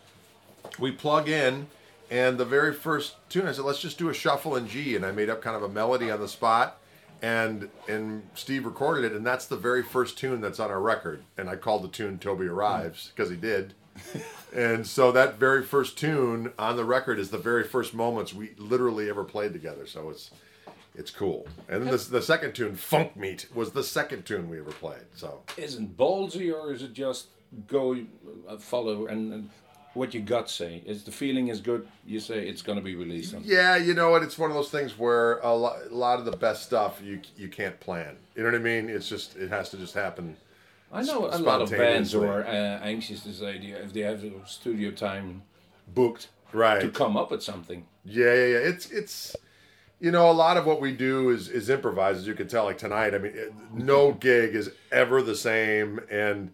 we 0.80 0.92
plug 0.92 1.30
in, 1.30 1.68
and 2.10 2.40
the 2.40 2.46
very 2.46 2.74
first 2.74 3.16
tune, 3.30 3.46
I 3.48 3.52
said, 3.52 3.66
"Let's 3.66 3.80
just 3.82 3.98
do 4.00 4.10
a 4.10 4.14
shuffle 4.14 4.56
in 4.56 4.68
G," 4.68 4.96
and 4.96 5.06
I 5.06 5.12
made 5.12 5.30
up 5.30 5.42
kind 5.42 5.56
of 5.56 5.62
a 5.64 5.70
melody 5.70 6.10
on 6.10 6.20
the 6.20 6.28
spot, 6.28 6.80
and 7.26 7.70
and 7.88 8.22
Steve 8.36 8.66
recorded 8.66 9.04
it, 9.04 9.16
and 9.16 9.26
that's 9.26 9.48
the 9.48 9.58
very 9.58 9.82
first 9.82 10.16
tune 10.16 10.42
that's 10.42 10.60
on 10.60 10.70
our 10.70 10.80
record, 10.80 11.24
and 11.38 11.50
I 11.50 11.56
called 11.56 11.84
the 11.84 11.88
tune 11.88 12.20
"Toby 12.20 12.46
Arrives" 12.46 13.12
because 13.16 13.30
he 13.30 13.36
did. 13.36 13.74
And 14.56 14.88
so 14.88 15.12
that 15.12 15.36
very 15.38 15.64
first 15.64 15.98
tune 15.98 16.54
on 16.58 16.78
the 16.78 16.86
record 16.86 17.20
is 17.20 17.30
the 17.30 17.38
very 17.38 17.66
first 17.66 17.94
moments 17.94 18.34
we 18.34 18.52
literally 18.58 19.10
ever 19.10 19.26
played 19.26 19.52
together. 19.52 19.86
So 19.86 20.10
it's 20.10 20.32
it's 20.96 21.12
cool. 21.12 21.46
And 21.68 21.84
then 21.84 21.92
the, 21.92 21.98
the 21.98 22.22
second 22.22 22.54
tune, 22.54 22.78
Funk 22.78 23.18
Meat, 23.18 23.48
was 23.54 23.72
the 23.72 23.84
second 23.84 24.26
tune 24.26 24.48
we 24.50 24.60
ever 24.60 24.72
played. 24.72 25.04
So 25.14 25.42
isn't 25.58 25.98
ballsy 25.98 26.54
or 26.54 26.72
is 26.72 26.84
it 26.84 26.94
just 26.94 27.28
go 27.68 27.98
uh, 28.48 28.56
follow 28.56 29.08
and, 29.08 29.34
and 29.34 29.50
what 29.96 30.14
your 30.14 30.24
gut 30.24 30.50
say? 30.50 30.84
Is 30.86 31.04
the 31.04 31.12
feeling 31.12 31.48
is 31.48 31.62
good? 31.62 31.88
You 32.06 32.20
say 32.20 32.48
it's 32.48 32.62
going 32.62 32.78
to 32.78 32.84
be 32.84 32.96
released. 32.96 33.34
On. 33.34 33.42
yeah, 33.44 33.76
you 33.78 33.94
know 33.94 34.10
what? 34.12 34.24
It's 34.24 34.38
one 34.38 34.52
of 34.52 34.56
those 34.56 34.70
things 34.70 34.98
where 34.98 35.40
a 35.40 35.54
lot, 35.54 35.78
a 35.90 35.96
lot 35.96 36.20
of 36.20 36.26
the 36.26 36.36
best 36.36 36.64
stuff 36.64 37.02
you 37.04 37.22
you 37.38 37.48
can't 37.48 37.80
plan. 37.80 38.18
You 38.36 38.44
know 38.44 38.50
what 38.50 38.56
I 38.56 38.64
mean? 38.64 38.90
It's 38.90 39.08
just 39.08 39.36
it 39.38 39.50
has 39.50 39.70
to 39.70 39.78
just 39.78 39.94
happen. 39.94 40.36
I 40.92 41.02
know 41.02 41.26
a 41.26 41.40
lot 41.40 41.62
of 41.62 41.72
bands 41.72 42.14
are 42.14 42.46
uh, 42.46 42.80
anxious 42.84 43.24
this 43.24 43.42
idea 43.42 43.82
if 43.82 43.94
they 43.94 44.02
have 44.02 44.24
studio 44.46 44.92
time 44.92 45.42
booked 45.94 46.30
right 46.54 46.82
to 46.82 46.90
come 46.90 47.18
up 47.18 47.32
with 47.32 47.44
something. 47.44 47.86
Yeah, 48.04 48.26
yeah, 48.26 48.46
yeah. 48.46 48.58
It's 48.58 48.92
it's 48.92 49.36
you 50.00 50.12
know 50.12 50.30
a 50.30 50.34
lot 50.34 50.58
of 50.58 50.66
what 50.66 50.82
we 50.82 50.92
do 50.92 51.30
is 51.30 51.50
is 51.50 51.70
improvised 51.70 52.20
as 52.20 52.28
you 52.28 52.34
can 52.34 52.48
tell. 52.48 52.66
Like 52.66 52.78
tonight, 52.78 53.14
I 53.14 53.18
mean, 53.18 53.34
no 53.74 54.12
gig 54.12 54.56
is 54.56 54.70
ever 54.92 55.22
the 55.22 55.36
same, 55.36 56.02
and 56.10 56.52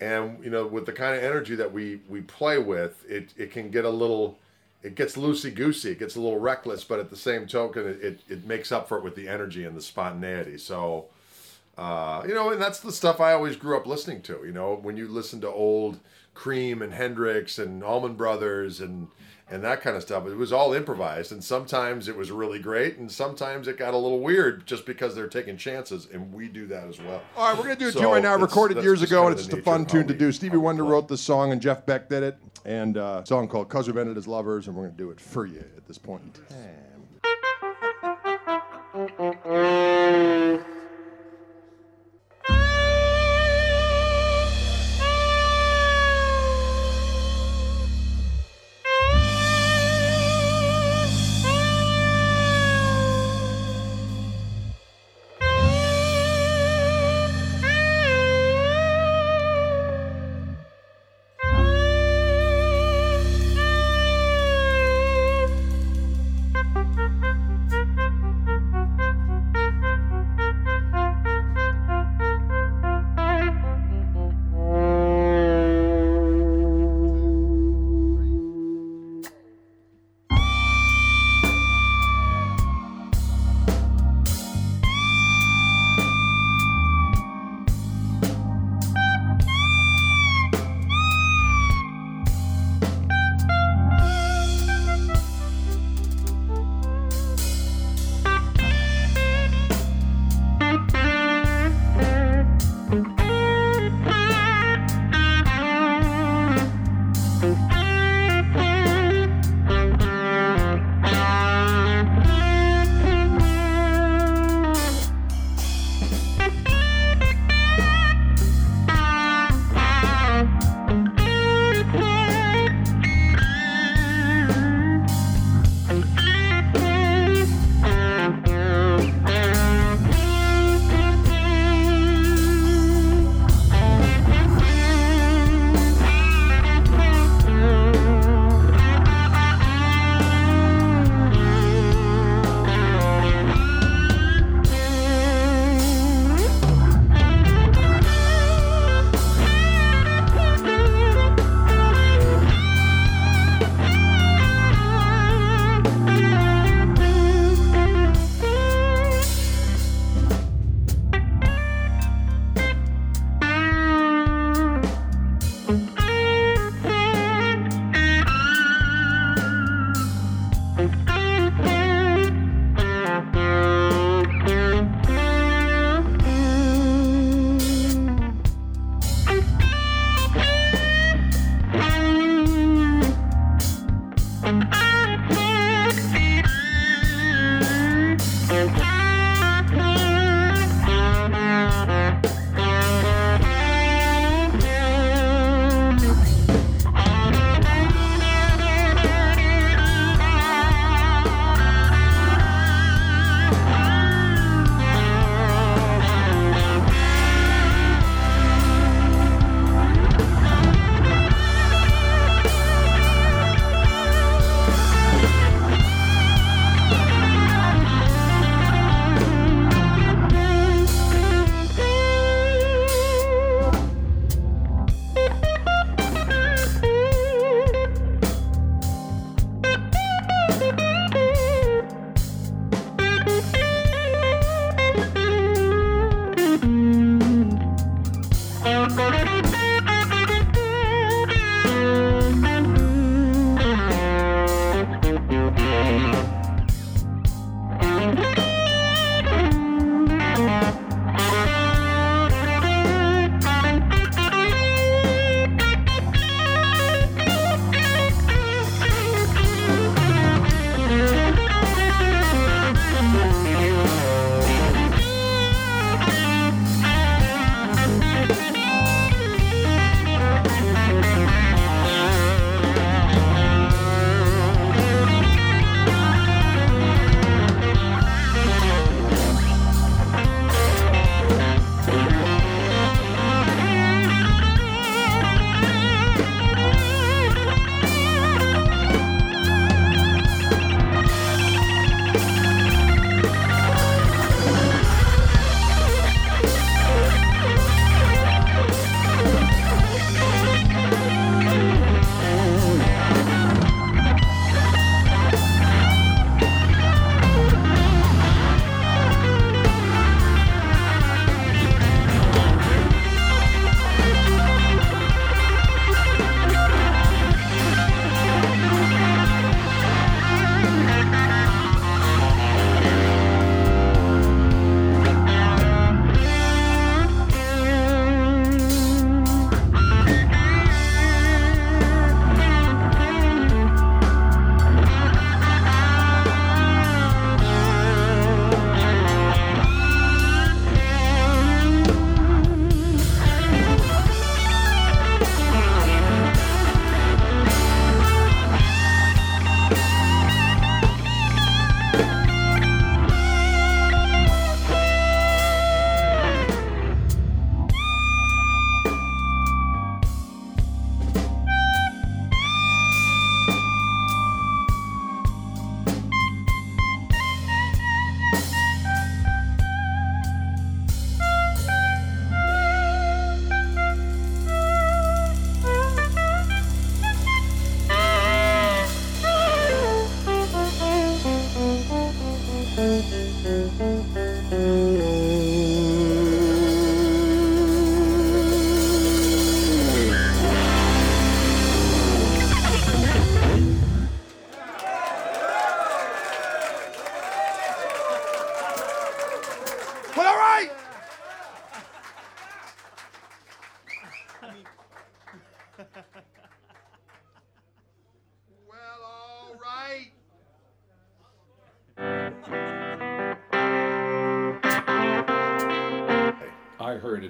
and 0.00 0.42
you 0.44 0.50
know 0.50 0.66
with 0.66 0.86
the 0.86 0.92
kind 0.92 1.16
of 1.16 1.22
energy 1.22 1.54
that 1.56 1.72
we 1.72 2.00
we 2.08 2.20
play 2.20 2.58
with, 2.58 3.04
it 3.08 3.32
it 3.36 3.50
can 3.50 3.70
get 3.70 3.84
a 3.84 3.90
little. 3.90 4.38
It 4.80 4.94
gets 4.94 5.16
loosey 5.16 5.52
goosey. 5.52 5.90
It 5.90 5.98
gets 5.98 6.14
a 6.14 6.20
little 6.20 6.38
reckless, 6.38 6.84
but 6.84 7.00
at 7.00 7.10
the 7.10 7.16
same 7.16 7.48
token, 7.48 7.84
it, 7.84 8.00
it, 8.00 8.20
it 8.28 8.46
makes 8.46 8.70
up 8.70 8.88
for 8.88 8.96
it 8.96 9.02
with 9.02 9.16
the 9.16 9.26
energy 9.28 9.64
and 9.64 9.76
the 9.76 9.82
spontaneity. 9.82 10.56
So, 10.56 11.06
uh, 11.76 12.22
you 12.28 12.32
know, 12.32 12.50
and 12.50 12.62
that's 12.62 12.78
the 12.78 12.92
stuff 12.92 13.20
I 13.20 13.32
always 13.32 13.56
grew 13.56 13.76
up 13.76 13.88
listening 13.88 14.22
to. 14.22 14.44
You 14.44 14.52
know, 14.52 14.78
when 14.80 14.96
you 14.96 15.08
listen 15.08 15.40
to 15.40 15.48
old 15.48 15.98
Cream 16.32 16.80
and 16.80 16.94
Hendrix 16.94 17.58
and 17.58 17.82
Allman 17.82 18.14
Brothers 18.14 18.80
and 18.80 19.08
and 19.50 19.62
that 19.64 19.80
kind 19.80 19.96
of 19.96 20.02
stuff, 20.02 20.26
it 20.26 20.36
was 20.36 20.52
all 20.52 20.72
improvised. 20.72 21.32
And 21.32 21.42
sometimes 21.42 22.08
it 22.08 22.16
was 22.16 22.30
really 22.30 22.58
great, 22.58 22.98
and 22.98 23.10
sometimes 23.10 23.66
it 23.68 23.76
got 23.78 23.94
a 23.94 23.96
little 23.96 24.20
weird 24.20 24.66
just 24.66 24.84
because 24.86 25.14
they're 25.14 25.26
taking 25.28 25.56
chances, 25.56 26.06
and 26.12 26.32
we 26.32 26.48
do 26.48 26.66
that 26.66 26.86
as 26.88 27.00
well. 27.00 27.22
All 27.36 27.48
right, 27.48 27.56
we're 27.56 27.64
gonna 27.64 27.76
do 27.76 27.88
a 27.88 27.92
So 27.92 28.00
tune 28.00 28.10
right 28.10 28.22
now. 28.22 28.36
Recorded 28.36 28.82
years 28.82 29.02
ago, 29.02 29.26
and 29.26 29.32
it's 29.36 29.46
just 29.46 29.58
a 29.58 29.62
fun 29.62 29.86
tune 29.86 30.06
to 30.08 30.14
do. 30.14 30.32
Stevie 30.32 30.56
Wonder 30.58 30.82
play. 30.84 30.92
wrote 30.92 31.08
the 31.08 31.16
song, 31.16 31.52
and 31.52 31.60
Jeff 31.60 31.86
Beck 31.86 32.08
did 32.08 32.22
it, 32.22 32.38
and 32.64 32.96
uh, 32.96 33.20
a 33.22 33.26
song 33.26 33.48
called 33.48 33.68
"Cause 33.68 33.86
We've 33.86 33.96
Ended 33.96 34.16
as 34.18 34.26
Lovers," 34.26 34.66
and 34.66 34.76
we're 34.76 34.84
gonna 34.84 34.96
do 34.96 35.10
it 35.10 35.20
for 35.20 35.46
you 35.46 35.64
at 35.76 35.86
this 35.86 35.98
point 35.98 36.22
in 36.22 36.32
time. 36.32 36.54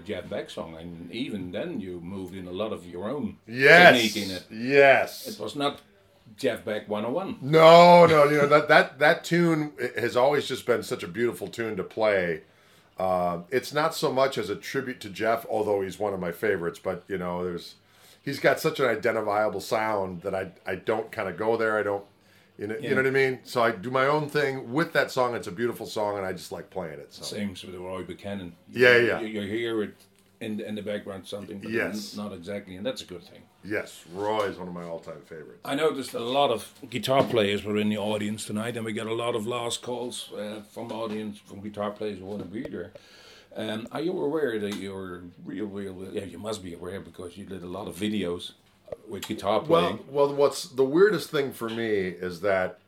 Jeff 0.08 0.28
Beck 0.30 0.48
song, 0.48 0.74
and 0.80 1.12
even 1.12 1.52
then 1.52 1.80
you 1.80 2.00
moved 2.00 2.34
in 2.34 2.46
a 2.48 2.50
lot 2.62 2.72
of 2.72 2.86
your 2.86 3.10
own 3.10 3.36
Yes. 3.46 3.92
technique 3.92 4.16
in 4.24 4.30
it. 4.36 4.44
Yes. 4.50 5.28
It 5.28 5.38
was 5.38 5.54
not 5.54 5.80
Jeff 6.36 6.64
Beck 6.64 6.88
101. 6.88 7.38
No, 7.42 8.06
no, 8.06 8.24
you 8.24 8.38
know 8.38 8.46
that 8.46 8.68
that 8.68 8.98
that 8.98 9.22
tune 9.22 9.72
has 9.98 10.16
always 10.16 10.46
just 10.48 10.64
been 10.66 10.82
such 10.82 11.02
a 11.02 11.08
beautiful 11.08 11.48
tune 11.48 11.76
to 11.76 11.84
play. 11.84 12.42
Uh, 12.98 13.40
it's 13.50 13.72
not 13.72 13.94
so 13.94 14.10
much 14.12 14.38
as 14.38 14.48
a 14.50 14.56
tribute 14.56 15.00
to 15.00 15.10
Jeff, 15.10 15.44
although 15.48 15.82
he's 15.82 15.98
one 15.98 16.14
of 16.14 16.20
my 16.20 16.32
favorites. 16.32 16.78
But 16.82 17.04
you 17.06 17.18
know, 17.18 17.44
there's 17.44 17.74
he's 18.22 18.40
got 18.40 18.58
such 18.60 18.80
an 18.80 18.86
identifiable 18.86 19.60
sound 19.60 20.22
that 20.22 20.34
I 20.34 20.52
I 20.66 20.74
don't 20.76 21.12
kind 21.12 21.28
of 21.28 21.36
go 21.36 21.56
there. 21.58 21.78
I 21.78 21.82
don't, 21.82 22.04
you 22.58 22.66
know, 22.66 22.76
you 22.76 22.90
know 22.90 22.96
what 22.96 23.06
I 23.06 23.10
mean. 23.10 23.38
So 23.44 23.62
I 23.62 23.70
do 23.70 23.90
my 23.90 24.06
own 24.06 24.28
thing 24.28 24.72
with 24.72 24.92
that 24.92 25.10
song. 25.10 25.34
It's 25.34 25.46
a 25.46 25.52
beautiful 25.52 25.86
song, 25.86 26.16
and 26.18 26.26
I 26.26 26.32
just 26.32 26.50
like 26.52 26.70
playing 26.70 26.98
it. 26.98 27.14
So 27.14 27.22
Same 27.22 27.50
with 27.50 27.74
Roy 27.76 28.02
Buchanan. 28.02 28.54
Yeah, 28.70 28.96
yeah. 28.96 29.20
You, 29.20 29.40
you 29.40 29.48
hear 29.48 29.82
it 29.84 29.94
in 30.40 30.60
in 30.60 30.74
the 30.74 30.82
background 30.82 31.26
something, 31.26 31.58
but 31.60 31.70
Yes. 31.70 32.16
not 32.16 32.32
exactly, 32.32 32.76
and 32.76 32.84
that's 32.84 33.02
a 33.02 33.04
good 33.06 33.22
thing. 33.22 33.42
yes, 33.64 34.04
Roy 34.12 34.44
is 34.46 34.56
one 34.56 34.68
of 34.68 34.74
my 34.74 34.84
all-time 34.84 35.22
favorites. 35.26 35.60
I 35.64 35.74
noticed 35.74 36.14
a 36.14 36.20
lot 36.20 36.50
of 36.50 36.72
guitar 36.90 37.24
players 37.24 37.64
were 37.64 37.76
in 37.76 37.88
the 37.88 37.98
audience 37.98 38.44
tonight, 38.44 38.76
and 38.76 38.84
we 38.84 38.92
got 38.92 39.06
a 39.06 39.14
lot 39.14 39.34
of 39.34 39.46
last 39.46 39.82
calls 39.82 40.32
uh, 40.32 40.62
from 40.72 40.92
audience 40.92 41.38
from 41.38 41.60
guitar 41.60 41.90
players 41.90 42.18
who 42.18 42.24
want 42.26 42.42
to 42.42 42.48
be 42.48 42.62
there. 42.62 42.92
Um, 43.56 43.88
are 43.90 44.00
you 44.00 44.12
aware 44.12 44.58
that 44.60 44.76
you're 44.76 45.22
real, 45.44 45.66
real? 45.66 46.08
Yeah, 46.12 46.24
you 46.24 46.38
must 46.38 46.62
be 46.62 46.74
aware 46.74 47.00
because 47.00 47.36
you 47.36 47.44
did 47.44 47.62
a 47.64 47.66
lot 47.78 47.88
of 47.88 47.96
videos 47.96 48.52
with 49.08 49.26
guitar 49.26 49.60
playing. 49.60 50.00
Well, 50.08 50.28
well, 50.28 50.34
what's 50.34 50.64
the 50.64 50.84
weirdest 50.84 51.30
thing 51.30 51.52
for 51.52 51.68
me 51.68 52.08
is 52.08 52.40
that, 52.40 52.78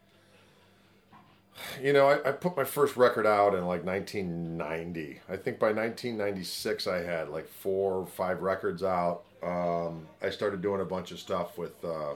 you 1.82 1.92
know, 1.92 2.06
I, 2.06 2.28
I 2.28 2.32
put 2.32 2.56
my 2.56 2.64
first 2.64 2.96
record 2.96 3.26
out 3.26 3.54
in 3.54 3.66
like 3.66 3.84
1990. 3.84 5.20
I 5.28 5.36
think 5.36 5.58
by 5.58 5.68
1996 5.68 6.86
I 6.86 7.02
had 7.02 7.28
like 7.28 7.48
four 7.48 7.94
or 7.94 8.06
five 8.06 8.42
records 8.42 8.82
out. 8.82 9.22
Um, 9.42 10.06
I 10.22 10.30
started 10.30 10.62
doing 10.62 10.80
a 10.80 10.84
bunch 10.84 11.10
of 11.12 11.18
stuff 11.18 11.56
with 11.56 11.82
uh, 11.84 12.14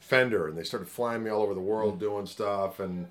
Fender, 0.00 0.48
and 0.48 0.56
they 0.56 0.64
started 0.64 0.88
flying 0.88 1.22
me 1.22 1.30
all 1.30 1.42
over 1.42 1.54
the 1.54 1.60
world 1.60 2.00
doing 2.00 2.26
stuff, 2.26 2.80
and 2.80 3.08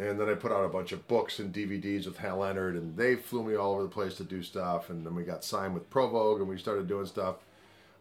and 0.00 0.18
then 0.18 0.28
I 0.28 0.34
put 0.34 0.52
out 0.52 0.64
a 0.64 0.68
bunch 0.68 0.92
of 0.92 1.06
books 1.08 1.40
and 1.40 1.52
DVDs 1.52 2.06
with 2.06 2.18
Hal 2.18 2.38
Leonard, 2.38 2.76
and 2.76 2.96
they 2.96 3.16
flew 3.16 3.42
me 3.42 3.56
all 3.56 3.74
over 3.74 3.82
the 3.82 3.88
place 3.88 4.14
to 4.16 4.24
do 4.24 4.42
stuff, 4.42 4.90
and 4.90 5.04
then 5.04 5.14
we 5.14 5.24
got 5.24 5.44
signed 5.44 5.74
with 5.74 5.90
Provogue, 5.90 6.40
and 6.40 6.48
we 6.48 6.56
started 6.56 6.86
doing 6.86 7.06
stuff. 7.06 7.36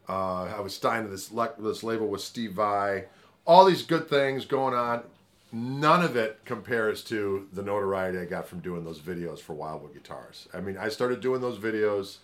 Uh, 0.10 0.46
I 0.46 0.60
was 0.62 0.76
signed 0.76 1.06
to 1.06 1.12
this 1.12 1.32
le- 1.32 1.54
this 1.60 1.84
label 1.84 2.08
with 2.08 2.22
Steve 2.22 2.54
Vai. 2.54 3.06
All 3.46 3.66
these 3.66 3.84
good 3.84 4.10
things 4.10 4.46
going 4.46 4.74
on. 4.74 5.04
None 5.52 6.04
of 6.04 6.18
it 6.18 6.42
compares 6.44 7.04
to 7.06 7.48
the 7.54 7.64
notoriety 7.64 8.20
I 8.20 8.26
got 8.26 8.48
from 8.48 8.60
doing 8.60 8.84
those 8.84 9.00
videos 9.00 9.40
for 9.40 9.54
Wildwood 9.54 9.94
Guitars. 9.94 10.48
I 10.54 10.60
mean, 10.60 10.78
I 10.78 10.90
started 10.90 11.22
doing 11.22 11.40
those 11.40 11.58
videos, 11.58 12.18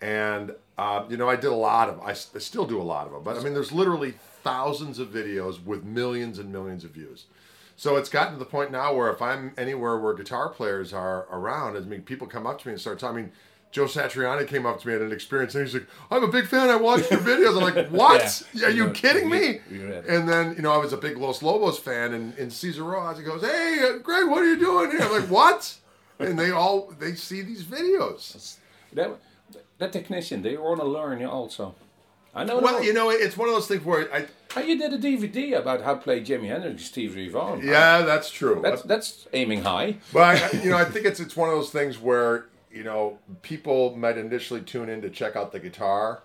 and 0.00 0.54
uh, 0.78 1.04
you 1.10 1.18
know, 1.18 1.28
I 1.28 1.36
did 1.36 1.50
a 1.50 1.54
lot 1.54 1.88
of. 1.88 2.00
I, 2.00 2.14
still 2.14 2.66
do 2.66 2.80
a 2.80 2.82
lot 2.82 3.06
of 3.06 3.12
them, 3.12 3.22
but 3.22 3.36
I 3.36 3.42
mean, 3.42 3.52
there's 3.52 3.72
literally 3.72 4.14
thousands 4.42 4.98
of 4.98 5.08
videos 5.08 5.62
with 5.62 5.84
millions 5.84 6.38
and 6.38 6.50
millions 6.50 6.84
of 6.84 6.92
views. 6.92 7.26
So 7.76 7.96
it's 7.96 8.08
gotten 8.08 8.32
to 8.32 8.38
the 8.38 8.44
point 8.44 8.72
now 8.72 8.94
where 8.94 9.10
if 9.10 9.22
I'm 9.22 9.52
anywhere 9.56 9.98
where 9.98 10.14
guitar 10.14 10.48
players 10.48 10.92
are 10.92 11.26
around, 11.30 11.76
I 11.76 11.80
mean, 11.80 12.02
people 12.02 12.26
come 12.26 12.46
up 12.46 12.60
to 12.62 12.68
me 12.68 12.72
and 12.72 12.80
start 12.80 12.98
talking. 12.98 13.18
I 13.18 13.20
mean, 13.22 13.32
Joe 13.70 13.84
Satriani 13.84 14.46
came 14.46 14.64
up 14.64 14.80
to 14.80 14.88
me 14.88 14.94
at 14.94 15.02
an 15.02 15.12
experience 15.12 15.54
and 15.54 15.64
he's 15.66 15.74
like, 15.74 15.86
"I'm 16.10 16.24
a 16.24 16.28
big 16.28 16.46
fan. 16.46 16.70
I 16.70 16.76
watched 16.76 17.10
your 17.10 17.20
videos." 17.20 17.56
I'm 17.56 17.74
like, 17.74 17.88
"What? 17.90 18.42
Yeah. 18.54 18.66
Are 18.66 18.70
you 18.70 18.76
You 18.76 18.86
know, 18.86 18.92
kidding 18.92 19.28
me?" 19.28 19.60
you-. 19.70 20.02
And 20.08 20.28
then 20.28 20.54
you 20.56 20.62
know, 20.62 20.72
I 20.72 20.78
was 20.78 20.92
a 20.92 20.96
big 20.96 21.18
Los 21.18 21.42
Lobos 21.42 21.78
fan, 21.78 22.14
and, 22.14 22.36
and 22.38 22.52
Cesar 22.52 22.82
Rosas 22.82 23.18
he 23.18 23.24
goes, 23.24 23.42
"Hey, 23.42 23.80
uh, 23.82 23.98
Greg, 23.98 24.26
what 24.28 24.42
are 24.42 24.46
you 24.48 24.58
doing 24.58 24.90
here?" 24.90 25.00
I'm 25.02 25.12
like, 25.12 25.30
"What?" 25.30 25.76
And 26.18 26.38
they 26.38 26.50
all 26.50 26.92
they 26.98 27.14
see 27.14 27.42
these 27.42 27.62
videos. 27.62 28.56
that 28.94 29.10
that 29.78 29.92
technician, 29.92 30.42
they 30.42 30.56
want 30.56 30.80
to 30.80 30.86
learn 30.86 31.20
you 31.20 31.28
also. 31.28 31.74
I 32.34 32.44
know. 32.44 32.58
Well, 32.60 32.82
you 32.82 32.92
know, 32.92 33.10
it's 33.10 33.36
one 33.36 33.48
of 33.48 33.54
those 33.54 33.66
things 33.66 33.84
where 33.84 34.12
I 34.14 34.26
how 34.50 34.62
you 34.62 34.78
did 34.78 34.92
a 34.92 34.98
DVD 34.98 35.58
about 35.58 35.82
how 35.82 35.94
to 35.94 36.00
play 36.00 36.20
Jimi 36.20 36.48
Hendrix, 36.48 36.84
Steve 36.84 37.14
Ray 37.14 37.28
Vaughan. 37.28 37.60
yeah, 37.64 38.02
that's 38.02 38.30
true. 38.30 38.60
that's 38.62 38.82
that's 38.82 39.28
aiming 39.32 39.62
high. 39.62 39.96
But 40.12 40.22
I, 40.54 40.58
you 40.62 40.70
know, 40.70 40.76
I 40.78 40.84
think 40.84 41.04
it's 41.06 41.20
it's 41.20 41.36
one 41.36 41.48
of 41.50 41.54
those 41.54 41.70
things 41.70 41.98
where 41.98 42.46
you 42.72 42.84
know 42.84 43.18
people 43.42 43.96
might 43.96 44.18
initially 44.18 44.60
tune 44.60 44.88
in 44.88 45.02
to 45.02 45.10
check 45.10 45.36
out 45.36 45.52
the 45.52 45.60
guitar, 45.60 46.22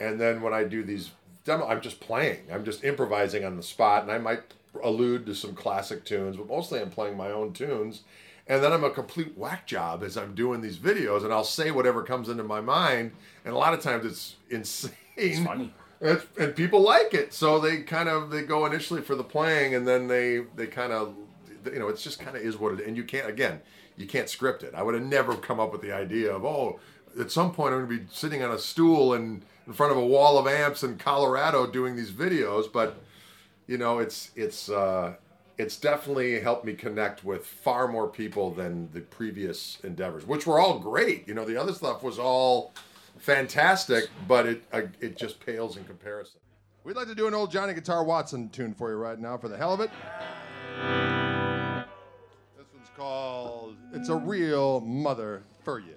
and 0.00 0.20
then 0.20 0.42
when 0.42 0.52
I 0.52 0.64
do 0.64 0.82
these 0.82 1.10
demo, 1.44 1.66
I'm 1.66 1.80
just 1.80 2.00
playing. 2.00 2.40
I'm 2.52 2.64
just 2.64 2.84
improvising 2.84 3.44
on 3.44 3.56
the 3.56 3.62
spot, 3.62 4.02
and 4.02 4.12
I 4.12 4.18
might 4.18 4.42
allude 4.82 5.24
to 5.26 5.34
some 5.34 5.54
classic 5.54 6.04
tunes, 6.04 6.36
but 6.36 6.48
mostly 6.48 6.80
I'm 6.80 6.90
playing 6.90 7.16
my 7.16 7.30
own 7.30 7.52
tunes. 7.52 8.02
And 8.48 8.62
then 8.62 8.72
I'm 8.72 8.84
a 8.84 8.90
complete 8.90 9.36
whack 9.36 9.66
job 9.66 10.04
as 10.04 10.16
I'm 10.16 10.34
doing 10.34 10.60
these 10.60 10.78
videos, 10.78 11.24
and 11.24 11.32
I'll 11.32 11.42
say 11.42 11.72
whatever 11.72 12.02
comes 12.02 12.28
into 12.28 12.44
my 12.44 12.60
mind, 12.60 13.12
and 13.44 13.54
a 13.54 13.56
lot 13.58 13.74
of 13.74 13.80
times 13.80 14.04
it's 14.04 14.36
insane. 14.50 14.92
It's 15.16 15.40
funny. 15.40 15.72
It's, 16.00 16.26
and 16.38 16.54
people 16.54 16.80
like 16.80 17.14
it, 17.14 17.32
so 17.32 17.58
they 17.58 17.80
kind 17.80 18.08
of 18.08 18.30
they 18.30 18.42
go 18.42 18.66
initially 18.66 19.00
for 19.00 19.14
the 19.14 19.24
playing, 19.24 19.74
and 19.74 19.88
then 19.88 20.06
they 20.08 20.44
they 20.54 20.66
kind 20.66 20.92
of 20.92 21.14
you 21.64 21.78
know 21.78 21.88
it's 21.88 22.02
just 22.02 22.20
kind 22.20 22.36
of 22.36 22.42
is 22.42 22.56
what 22.56 22.78
it. 22.78 22.86
And 22.86 22.96
you 22.96 23.02
can't 23.02 23.28
again, 23.28 23.62
you 23.96 24.06
can't 24.06 24.28
script 24.28 24.62
it. 24.62 24.74
I 24.74 24.82
would 24.82 24.94
have 24.94 25.04
never 25.04 25.34
come 25.34 25.60
up 25.60 25.72
with 25.72 25.82
the 25.82 25.92
idea 25.92 26.34
of 26.34 26.44
oh, 26.44 26.80
at 27.18 27.30
some 27.30 27.52
point 27.52 27.74
I'm 27.74 27.86
going 27.86 27.98
to 27.98 28.04
be 28.04 28.10
sitting 28.12 28.42
on 28.42 28.50
a 28.50 28.58
stool 28.58 29.14
and 29.14 29.42
in 29.66 29.72
front 29.72 29.92
of 29.92 29.98
a 29.98 30.06
wall 30.06 30.38
of 30.38 30.46
amps 30.46 30.82
in 30.82 30.96
Colorado 30.96 31.66
doing 31.66 31.96
these 31.96 32.10
videos, 32.10 32.72
but 32.72 32.96
you 33.66 33.78
know 33.78 33.98
it's 33.98 34.30
it's 34.36 34.68
uh, 34.68 35.14
it's 35.58 35.76
definitely 35.76 36.40
helped 36.40 36.64
me 36.64 36.74
connect 36.74 37.24
with 37.24 37.46
far 37.46 37.88
more 37.88 38.08
people 38.08 38.50
than 38.50 38.90
the 38.92 39.00
previous 39.00 39.78
endeavors, 39.82 40.26
which 40.26 40.46
were 40.46 40.60
all 40.60 40.78
great. 40.78 41.26
You 41.26 41.34
know, 41.34 41.44
the 41.44 41.60
other 41.60 41.72
stuff 41.72 42.02
was 42.02 42.18
all 42.18 42.72
fantastic, 43.18 44.08
but 44.28 44.46
it 44.46 44.62
uh, 44.72 44.82
it 45.00 45.16
just 45.16 45.44
pales 45.44 45.76
in 45.76 45.84
comparison. 45.84 46.40
We'd 46.84 46.96
like 46.96 47.08
to 47.08 47.16
do 47.16 47.26
an 47.26 47.34
old 47.34 47.50
Johnny 47.50 47.74
Guitar 47.74 48.04
Watson 48.04 48.48
tune 48.50 48.72
for 48.72 48.90
you 48.90 48.96
right 48.96 49.18
now 49.18 49.36
for 49.36 49.48
the 49.48 49.56
hell 49.56 49.74
of 49.74 49.80
it. 49.80 51.15
Called 52.96 53.76
"It's 53.92 54.08
a 54.08 54.16
Real 54.16 54.80
Mother 54.80 55.42
for 55.62 55.80
You." 55.80 55.96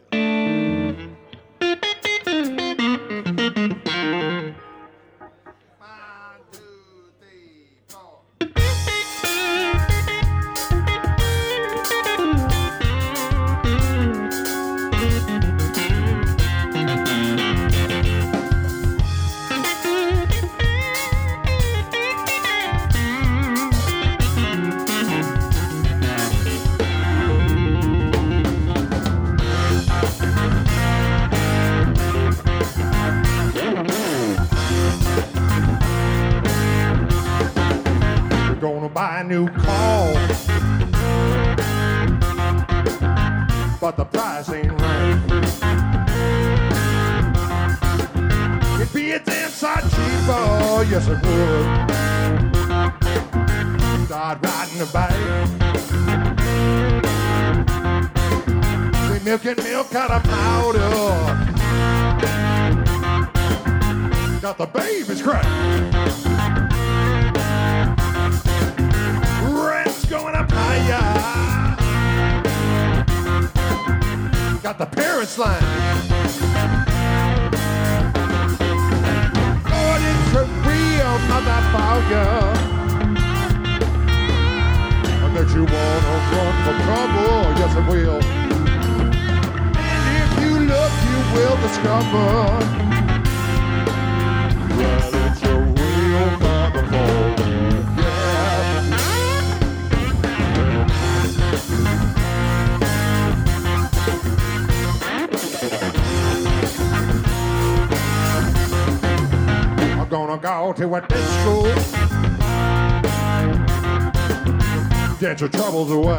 Dance 115.30 115.42
your 115.42 115.50
troubles 115.50 115.92
away. 115.92 116.18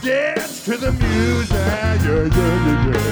Dance 0.00 0.64
to 0.64 0.76
the 0.76 0.92
music, 0.92 1.56
yeah, 1.56 1.94
yeah, 2.04 2.28
yeah. 2.86 3.02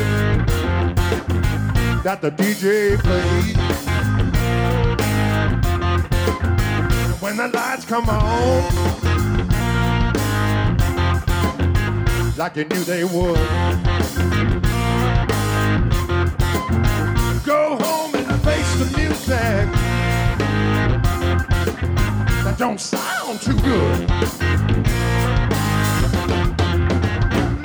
That 2.05 2.21
the 2.21 2.31
DJ 2.31 2.97
plays. 3.01 3.57
When 7.21 7.37
the 7.37 7.49
lights 7.49 7.85
come 7.85 8.09
on, 8.09 8.73
like 12.37 12.55
you 12.55 12.67
knew 12.67 12.85
they 12.85 13.03
would. 13.03 13.35
Go 17.45 17.77
home 17.81 18.15
and 18.15 18.41
face 18.45 18.75
the 18.79 18.85
music 18.97 19.69
that 22.51 22.59
don't 22.59 22.81
sound 22.81 23.41
too 23.41 23.55
good. 23.55 24.11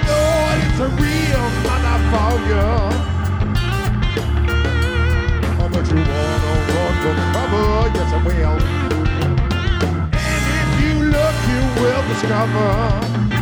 Lord, 0.05 0.57
it's 0.61 0.79
a 0.79 0.89
real 1.01 1.45
motherfucker. 1.65 2.73
Much 5.71 5.89
you 5.89 5.97
wanna 5.97 6.71
run 6.73 6.93
for 7.01 7.13
cover? 7.33 7.67
Yes, 7.95 8.09
I 8.13 8.19
will. 8.25 8.57
And 10.13 10.43
if 10.61 10.69
you 10.81 10.93
look, 11.15 11.35
you 11.49 11.61
will 11.81 12.03
discover. 12.07 13.34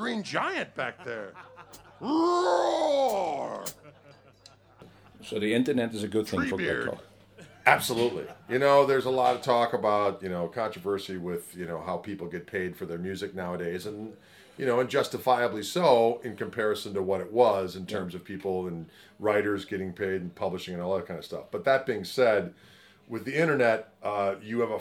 Green 0.00 0.22
Giant 0.22 0.74
back 0.74 1.04
there. 1.04 1.34
Roar! 2.00 3.62
So 5.22 5.38
the 5.38 5.52
internet 5.52 5.94
is 5.94 6.02
a 6.02 6.08
good 6.08 6.26
thing 6.26 6.40
for 6.46 6.56
Treebeard. 6.56 6.84
Greg 6.84 6.94
Koch. 6.94 7.04
Absolutely. 7.66 8.24
You 8.48 8.58
know, 8.58 8.86
there's 8.86 9.04
a 9.04 9.10
lot 9.10 9.36
of 9.36 9.42
talk 9.42 9.74
about, 9.74 10.22
you 10.22 10.30
know, 10.30 10.48
controversy 10.48 11.18
with, 11.18 11.54
you 11.54 11.66
know, 11.66 11.82
how 11.82 11.98
people 11.98 12.26
get 12.28 12.46
paid 12.46 12.74
for 12.76 12.86
their 12.86 12.96
music 12.96 13.34
nowadays 13.34 13.84
and 13.84 14.14
you 14.56 14.66
know, 14.66 14.80
and 14.80 14.90
justifiably 14.90 15.62
so 15.62 16.20
in 16.24 16.36
comparison 16.36 16.92
to 16.94 17.02
what 17.02 17.20
it 17.20 17.32
was 17.32 17.76
in 17.76 17.86
terms 17.86 18.14
of 18.14 18.24
people 18.24 18.66
and 18.66 18.86
writers 19.18 19.64
getting 19.64 19.92
paid 19.92 20.20
and 20.20 20.34
publishing 20.34 20.74
and 20.74 20.82
all 20.82 20.96
that 20.96 21.06
kind 21.06 21.18
of 21.18 21.24
stuff. 21.24 21.44
But 21.50 21.64
that 21.64 21.86
being 21.86 22.04
said, 22.04 22.52
with 23.08 23.24
the 23.24 23.38
internet, 23.38 23.94
uh, 24.02 24.34
you 24.42 24.60
have 24.60 24.70
a 24.70 24.80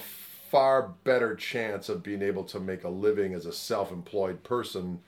far 0.50 0.96
better 1.04 1.36
chance 1.36 1.90
of 1.90 2.04
being 2.04 2.22
able 2.22 2.44
to 2.44 2.60
make 2.60 2.84
a 2.84 2.90
living 2.90 3.34
as 3.34 3.46
a 3.46 3.54
self-employed 3.54 4.44
person 4.44 5.00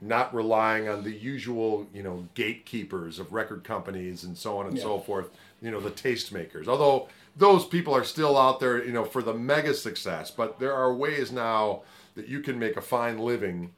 not 0.00 0.34
relying 0.34 0.88
on 0.88 1.04
the 1.04 1.12
usual, 1.12 1.86
you 1.92 2.02
know, 2.02 2.26
gatekeepers 2.34 3.18
of 3.18 3.32
record 3.32 3.64
companies 3.64 4.24
and 4.24 4.36
so 4.36 4.56
on 4.58 4.66
and 4.66 4.78
so 4.78 4.98
forth, 4.98 5.30
you 5.60 5.70
know, 5.70 5.80
the 5.80 5.90
tastemakers. 5.90 6.66
Although 6.68 7.08
those 7.36 7.66
people 7.66 7.94
are 7.94 8.04
still 8.04 8.38
out 8.38 8.60
there, 8.60 8.84
you 8.84 8.92
know, 8.92 9.04
for 9.04 9.22
the 9.22 9.34
mega 9.34 9.74
success, 9.74 10.30
but 10.30 10.58
there 10.58 10.72
are 10.74 10.94
ways 10.94 11.30
now 11.30 11.82
that 12.14 12.28
you 12.28 12.40
can 12.40 12.58
make 12.58 12.76
a 12.76 12.80
fine 12.80 13.18
living. 13.18 13.72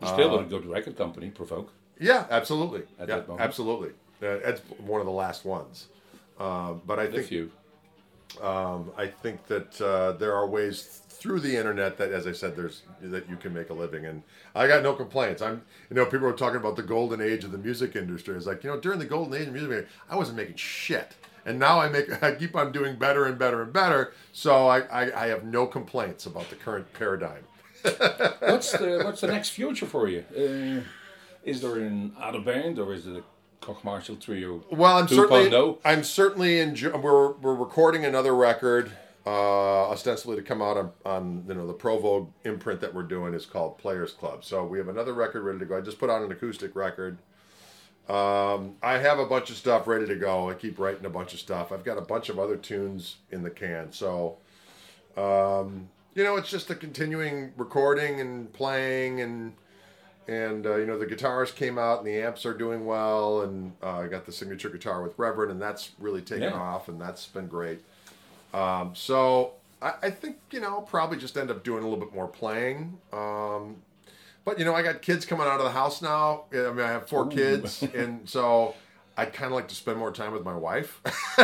You 0.00 0.08
still 0.08 0.38
a 0.38 0.44
good 0.44 0.66
record 0.66 0.96
company, 0.96 1.30
Provogue. 1.30 1.68
Yeah, 2.00 2.26
absolutely. 2.30 2.82
At 2.98 3.08
yeah, 3.08 3.16
that 3.16 3.28
moment. 3.28 3.44
absolutely. 3.44 3.90
Uh, 4.20 4.38
that's 4.44 4.60
one 4.78 5.00
of 5.00 5.06
the 5.06 5.12
last 5.12 5.44
ones. 5.44 5.86
Uh, 6.38 6.72
but 6.72 6.98
I 6.98 7.06
The 7.06 7.18
think 7.18 7.26
few. 7.28 7.50
Um, 8.40 8.90
I 8.96 9.06
think 9.06 9.46
that 9.46 9.80
uh, 9.80 10.12
there 10.12 10.34
are 10.34 10.46
ways 10.46 11.02
through 11.08 11.40
the 11.40 11.56
internet 11.56 11.98
that, 11.98 12.10
as 12.10 12.26
I 12.26 12.32
said, 12.32 12.56
there's 12.56 12.82
that 13.00 13.28
you 13.28 13.36
can 13.36 13.54
make 13.54 13.70
a 13.70 13.74
living, 13.74 14.06
and 14.06 14.22
I 14.54 14.66
got 14.66 14.82
no 14.82 14.92
complaints. 14.94 15.42
I'm, 15.42 15.62
you 15.88 15.96
know, 15.96 16.04
people 16.04 16.26
were 16.26 16.32
talking 16.32 16.56
about 16.56 16.76
the 16.76 16.82
golden 16.82 17.20
age 17.20 17.44
of 17.44 17.52
the 17.52 17.58
music 17.58 17.94
industry. 17.94 18.36
It's 18.36 18.46
like, 18.46 18.64
you 18.64 18.70
know, 18.70 18.80
during 18.80 18.98
the 18.98 19.04
golden 19.04 19.40
age 19.40 19.48
of 19.48 19.54
music, 19.54 19.86
I 20.10 20.16
wasn't 20.16 20.38
making 20.38 20.56
shit, 20.56 21.14
and 21.44 21.58
now 21.58 21.80
I 21.80 21.88
make, 21.88 22.22
I 22.22 22.34
keep 22.34 22.56
on 22.56 22.72
doing 22.72 22.96
better 22.96 23.26
and 23.26 23.38
better 23.38 23.62
and 23.62 23.72
better. 23.72 24.14
So 24.32 24.66
I, 24.66 24.80
I, 24.80 25.24
I 25.24 25.26
have 25.28 25.44
no 25.44 25.66
complaints 25.66 26.26
about 26.26 26.50
the 26.50 26.56
current 26.56 26.92
paradigm. 26.92 27.44
what's 27.82 28.72
the 28.72 29.02
what's 29.04 29.20
the 29.20 29.26
next 29.26 29.50
future 29.50 29.86
for 29.86 30.08
you? 30.08 30.24
Uh, 30.36 30.82
is 31.44 31.60
there 31.60 31.76
an 31.78 32.12
other 32.20 32.40
band 32.40 32.78
or 32.78 32.94
is 32.94 33.06
it 33.06 33.16
a 33.16 33.22
Koch 33.62 33.82
Marshall 33.84 34.16
trio? 34.16 34.62
Well, 34.70 34.98
I'm 34.98 35.08
certainly 35.08 35.48
2.0? 35.48 35.78
I'm 35.84 36.04
certainly 36.04 36.58
enjoy- 36.60 36.96
we're 36.98 37.32
we're 37.32 37.54
recording 37.54 38.04
another 38.04 38.34
record, 38.34 38.90
uh, 39.24 39.88
ostensibly 39.88 40.36
to 40.36 40.42
come 40.42 40.60
out 40.60 40.76
on, 40.76 40.92
on 41.06 41.44
you 41.48 41.54
know 41.54 41.66
the 41.66 41.72
Provogue 41.72 42.28
imprint 42.44 42.80
that 42.82 42.92
we're 42.92 43.04
doing 43.04 43.32
is 43.32 43.46
called 43.46 43.78
Players 43.78 44.12
Club. 44.12 44.44
So 44.44 44.64
we 44.66 44.78
have 44.78 44.88
another 44.88 45.14
record 45.14 45.42
ready 45.44 45.60
to 45.60 45.64
go. 45.64 45.78
I 45.78 45.80
just 45.80 45.98
put 45.98 46.10
out 46.10 46.22
an 46.22 46.30
acoustic 46.32 46.74
record. 46.76 47.18
Um, 48.08 48.74
I 48.82 48.98
have 48.98 49.20
a 49.20 49.26
bunch 49.26 49.48
of 49.50 49.56
stuff 49.56 49.86
ready 49.86 50.06
to 50.06 50.16
go. 50.16 50.50
I 50.50 50.54
keep 50.54 50.78
writing 50.78 51.06
a 51.06 51.10
bunch 51.10 51.32
of 51.32 51.38
stuff. 51.38 51.70
I've 51.70 51.84
got 51.84 51.96
a 51.98 52.02
bunch 52.02 52.28
of 52.28 52.38
other 52.38 52.56
tunes 52.56 53.16
in 53.30 53.44
the 53.44 53.50
can. 53.50 53.92
So, 53.92 54.38
um, 55.16 55.88
you 56.14 56.24
know, 56.24 56.36
it's 56.36 56.50
just 56.50 56.68
a 56.70 56.74
continuing 56.74 57.52
recording 57.56 58.20
and 58.20 58.52
playing 58.52 59.20
and 59.20 59.52
and 60.28 60.66
uh, 60.66 60.76
you 60.76 60.86
know 60.86 60.98
the 60.98 61.06
guitars 61.06 61.50
came 61.50 61.78
out 61.78 61.98
and 61.98 62.06
the 62.06 62.20
amps 62.22 62.46
are 62.46 62.54
doing 62.54 62.86
well 62.86 63.42
and 63.42 63.72
uh, 63.82 63.98
I 63.98 64.06
got 64.08 64.24
the 64.26 64.32
signature 64.32 64.68
guitar 64.68 65.02
with 65.02 65.18
Reverend 65.18 65.50
and 65.52 65.60
that's 65.60 65.90
really 65.98 66.20
taken 66.22 66.44
Yeah. 66.44 66.52
off 66.54 66.88
and 66.88 67.00
that's 67.00 67.26
been 67.26 67.46
great. 67.48 67.80
Um, 68.54 68.92
so 68.94 69.52
I, 69.80 69.94
I 70.02 70.10
think 70.10 70.36
you 70.50 70.60
know 70.60 70.68
I'll 70.68 70.82
probably 70.82 71.18
just 71.18 71.36
end 71.36 71.50
up 71.50 71.64
doing 71.64 71.82
a 71.82 71.88
little 71.88 72.04
bit 72.04 72.14
more 72.14 72.28
playing. 72.28 72.98
Um, 73.12 73.76
but 74.44 74.58
you 74.58 74.64
know 74.64 74.74
I 74.74 74.82
got 74.82 75.02
kids 75.02 75.24
coming 75.24 75.46
out 75.46 75.58
of 75.60 75.64
the 75.64 75.72
house 75.72 76.02
now. 76.02 76.44
I 76.52 76.56
mean 76.70 76.80
I 76.80 76.88
have 76.88 77.08
four 77.08 77.26
kids 77.28 77.82
and 77.94 78.28
so 78.28 78.74
I'd 79.16 79.32
kind 79.32 79.52
of 79.52 79.56
like 79.56 79.68
to 79.68 79.74
spend 79.74 79.98
more 79.98 80.10
time 80.12 80.32
with 80.32 80.44
my 80.44 80.54
wife. 80.56 81.00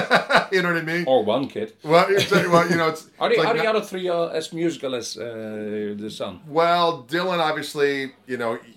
you 0.53 0.63
know 0.63 0.73
what 0.73 0.79
I 0.79 0.83
mean? 0.83 1.05
Or 1.07 1.23
one 1.23 1.49
kid? 1.49 1.75
Well, 1.83 2.09
well, 2.09 2.71
you 2.71 2.77
know 2.77 2.89
it's. 2.89 3.09
Are, 3.21 3.29
the, 3.29 3.35
it's 3.35 3.45
like 3.45 3.57
not- 3.57 3.67
other 3.67 3.81
three 3.85 4.09
uh, 4.09 4.27
as 4.29 4.53
musical 4.53 4.95
as 4.95 5.17
uh, 5.19 5.95
the 5.97 6.11
son? 6.11 6.41
Well, 6.47 7.05
Dylan 7.09 7.39
obviously, 7.39 8.13
you 8.27 8.37
know, 8.39 8.55
he- 8.57 8.75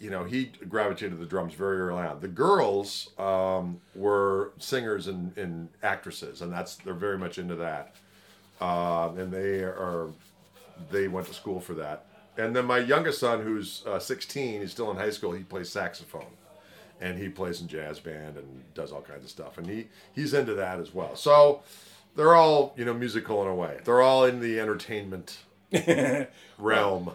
you 0.00 0.10
know, 0.10 0.24
he 0.24 0.50
gravitated 0.68 1.12
to 1.12 1.16
the 1.16 1.26
drums 1.26 1.54
very 1.54 1.78
early 1.80 2.02
on. 2.02 2.18
The 2.18 2.26
girls 2.26 3.10
um, 3.20 3.80
were 3.94 4.50
singers 4.58 5.06
and, 5.06 5.36
and 5.38 5.68
actresses, 5.84 6.42
and 6.42 6.52
that's 6.52 6.74
they're 6.74 6.92
very 6.92 7.16
much 7.18 7.38
into 7.38 7.54
that. 7.54 7.94
Um, 8.60 9.16
and 9.18 9.32
they 9.32 9.60
are 9.62 10.08
they 10.90 11.06
went 11.06 11.28
to 11.28 11.34
school 11.34 11.60
for 11.60 11.74
that. 11.74 12.06
And 12.36 12.56
then 12.56 12.64
my 12.64 12.78
youngest 12.78 13.20
son, 13.20 13.42
who's 13.42 13.84
uh, 13.86 14.00
16, 14.00 14.62
he's 14.62 14.72
still 14.72 14.90
in 14.90 14.96
high 14.96 15.10
school. 15.10 15.32
He 15.32 15.44
plays 15.44 15.68
saxophone, 15.70 16.26
and 17.02 17.18
he 17.18 17.28
plays 17.28 17.60
in 17.60 17.68
jazz 17.68 17.98
band 17.98 18.36
and 18.36 18.62
does 18.74 18.92
all 18.92 19.02
kinds 19.02 19.24
of 19.24 19.30
stuff. 19.30 19.58
And 19.58 19.66
he 19.66 19.88
he's 20.14 20.32
into 20.32 20.54
that 20.54 20.78
as 20.78 20.94
well. 20.94 21.16
So 21.16 21.62
they're 22.16 22.34
all 22.34 22.74
you 22.76 22.84
know 22.84 22.94
musical 22.94 23.42
in 23.42 23.48
a 23.48 23.54
way. 23.54 23.80
They're 23.84 24.00
all 24.02 24.24
in 24.24 24.40
the 24.40 24.60
entertainment 24.60 25.38
realm. 26.58 27.10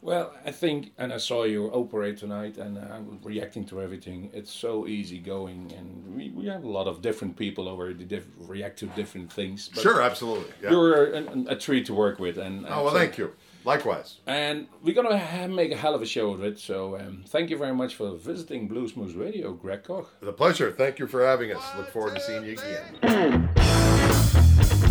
Well, 0.00 0.32
I 0.46 0.52
think, 0.52 0.92
and 0.96 1.12
I 1.12 1.16
saw 1.18 1.42
you 1.42 1.66
operate 1.66 2.18
tonight, 2.18 2.56
and 2.56 2.78
I 2.78 3.00
was 3.00 3.18
reacting 3.24 3.64
to 3.66 3.82
everything. 3.82 4.30
It's 4.32 4.52
so 4.52 4.86
easy 4.86 5.18
going, 5.18 5.72
and 5.76 6.16
we, 6.16 6.30
we 6.30 6.46
have 6.46 6.62
a 6.62 6.68
lot 6.68 6.86
of 6.86 7.02
different 7.02 7.36
people 7.36 7.68
over 7.68 7.92
the 7.92 8.04
diff- 8.04 8.28
react 8.38 8.78
to 8.78 8.86
different 8.86 9.32
things. 9.32 9.68
But 9.68 9.82
Sure, 9.82 10.00
absolutely. 10.00 10.52
Yeah. 10.62 10.70
You're 10.70 11.14
a, 11.14 11.44
a 11.48 11.56
treat 11.56 11.86
to 11.86 11.94
work 11.94 12.20
with, 12.20 12.38
and 12.38 12.64
Oh 12.68 12.84
well, 12.84 12.94
thank 12.94 13.18
you. 13.18 13.32
Likewise. 13.64 14.18
And 14.26 14.66
we're 14.82 14.94
gonna 14.94 15.18
ha- 15.18 15.46
make 15.46 15.72
a 15.72 15.76
hell 15.76 15.94
of 15.94 16.02
a 16.02 16.06
show 16.06 16.30
of 16.30 16.42
it. 16.42 16.58
So 16.58 16.96
um, 16.98 17.24
thank 17.28 17.50
you 17.50 17.58
very 17.58 17.74
much 17.74 17.94
for 17.94 18.16
visiting 18.16 18.68
Blues 18.68 18.96
Moose 18.96 19.14
Radio, 19.14 19.52
Greg 19.52 19.84
Koch. 19.84 20.08
It's 20.20 20.28
a 20.28 20.32
pleasure. 20.32 20.72
Thank 20.72 20.98
you 20.98 21.06
for 21.06 21.24
having 21.24 21.52
us. 21.52 21.62
Look 21.76 21.90
forward 21.90 22.14
to 22.14 22.20
seeing 22.20 22.44
you 22.44 22.56
again. 23.02 23.48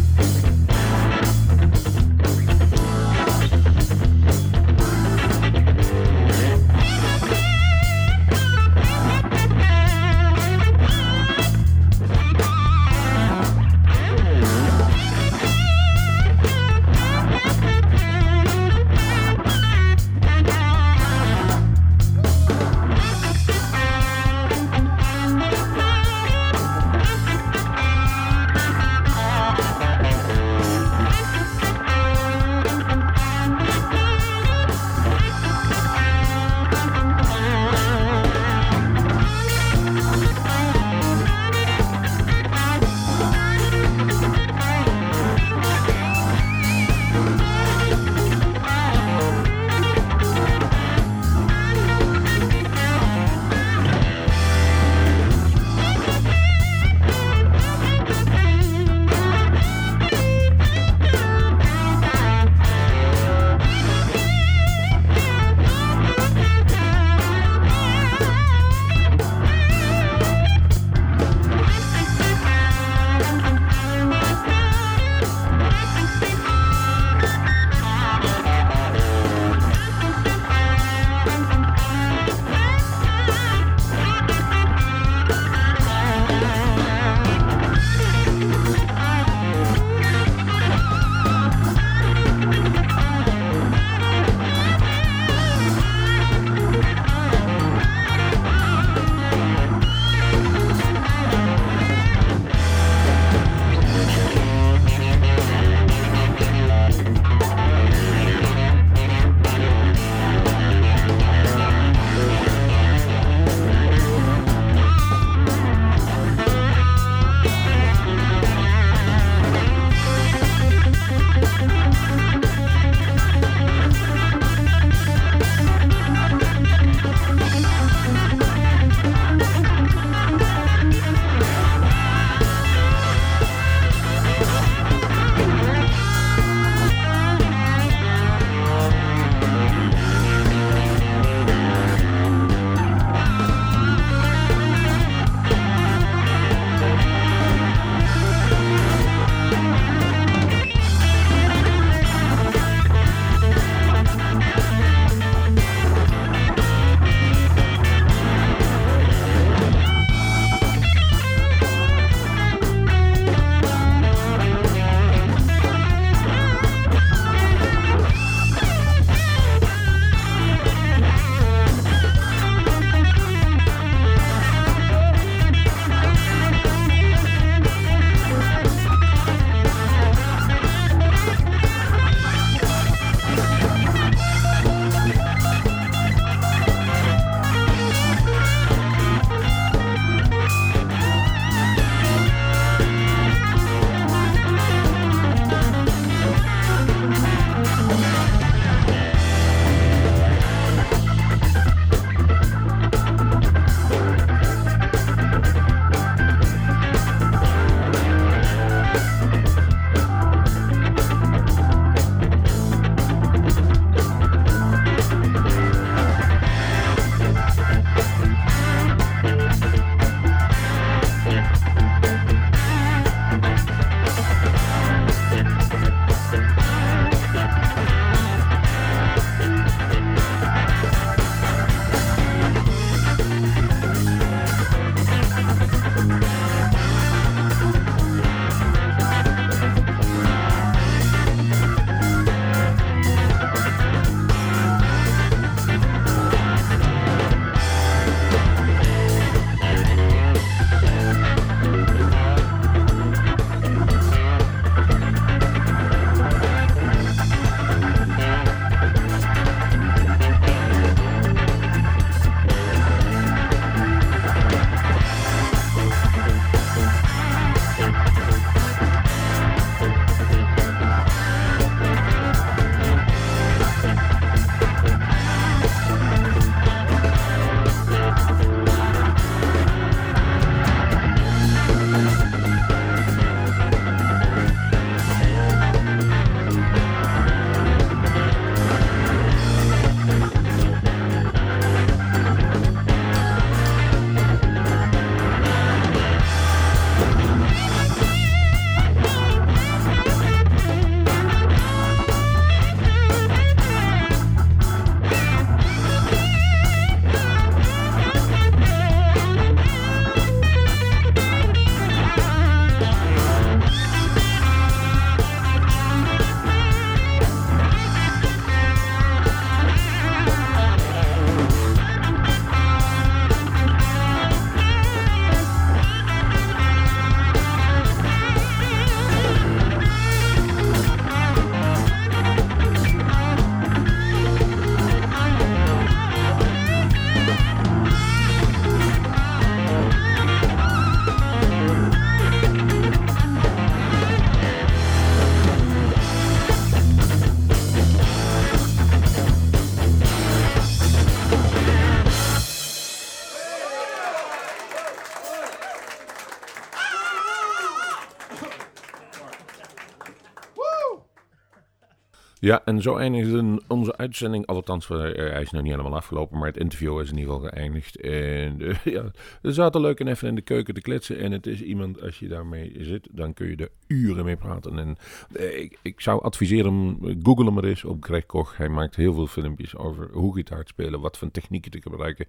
Ja, 362.48 362.62
en 362.66 362.82
zo 362.82 362.96
eindigde 362.96 363.62
onze 363.68 363.98
uitzending. 363.98 364.46
Althans, 364.46 364.90
uh, 364.90 365.00
hij 365.00 365.42
is 365.42 365.52
nog 365.52 365.62
niet 365.62 365.72
helemaal 365.72 365.96
afgelopen, 365.96 366.38
maar 366.38 366.48
het 366.48 366.58
interview 366.58 367.00
is 367.00 367.12
in 367.12 367.18
ieder 367.18 367.34
geval 367.34 367.50
geëindigd. 367.50 368.00
En 368.00 368.62
uh, 368.62 368.76
ja, 368.96 369.12
we 369.42 369.54
zaten 369.54 369.82
leuk 369.82 370.00
en 370.00 370.08
even 370.08 370.28
in 370.28 370.36
de 370.36 370.42
keuken 370.42 370.74
te 370.74 370.82
kletsen. 370.82 371.20
En 371.20 371.32
het 371.32 371.48
is 371.48 371.62
iemand, 371.62 372.02
als 372.02 372.20
je 372.20 372.28
daarmee 372.28 372.76
zit, 372.80 373.08
dan 373.12 373.34
kun 373.34 373.48
je 373.48 373.56
er 373.56 373.70
uren 373.88 374.26
mee 374.26 374.36
praten. 374.36 374.80
En 374.80 374.98
uh, 375.32 375.60
ik, 375.60 375.80
ik, 375.82 376.02
zou 376.02 376.24
adviseren, 376.24 376.98
google 377.24 377.46
hem 377.46 377.54
maar 377.54 377.64
eens 377.64 377.84
op 377.84 378.04
Greg 378.04 378.26
Koch. 378.26 378.58
Hij 378.58 378.70
maakt 378.70 378.96
heel 378.96 379.14
veel 379.14 379.28
filmpjes 379.28 379.76
over 379.76 380.10
hoe 380.12 380.34
gitaar 380.34 380.64
te 380.64 380.72
spelen, 380.72 381.00
wat 381.00 381.18
voor 381.18 381.32
technieken 381.32 381.72
te 381.72 381.82
gebruiken. 381.82 382.26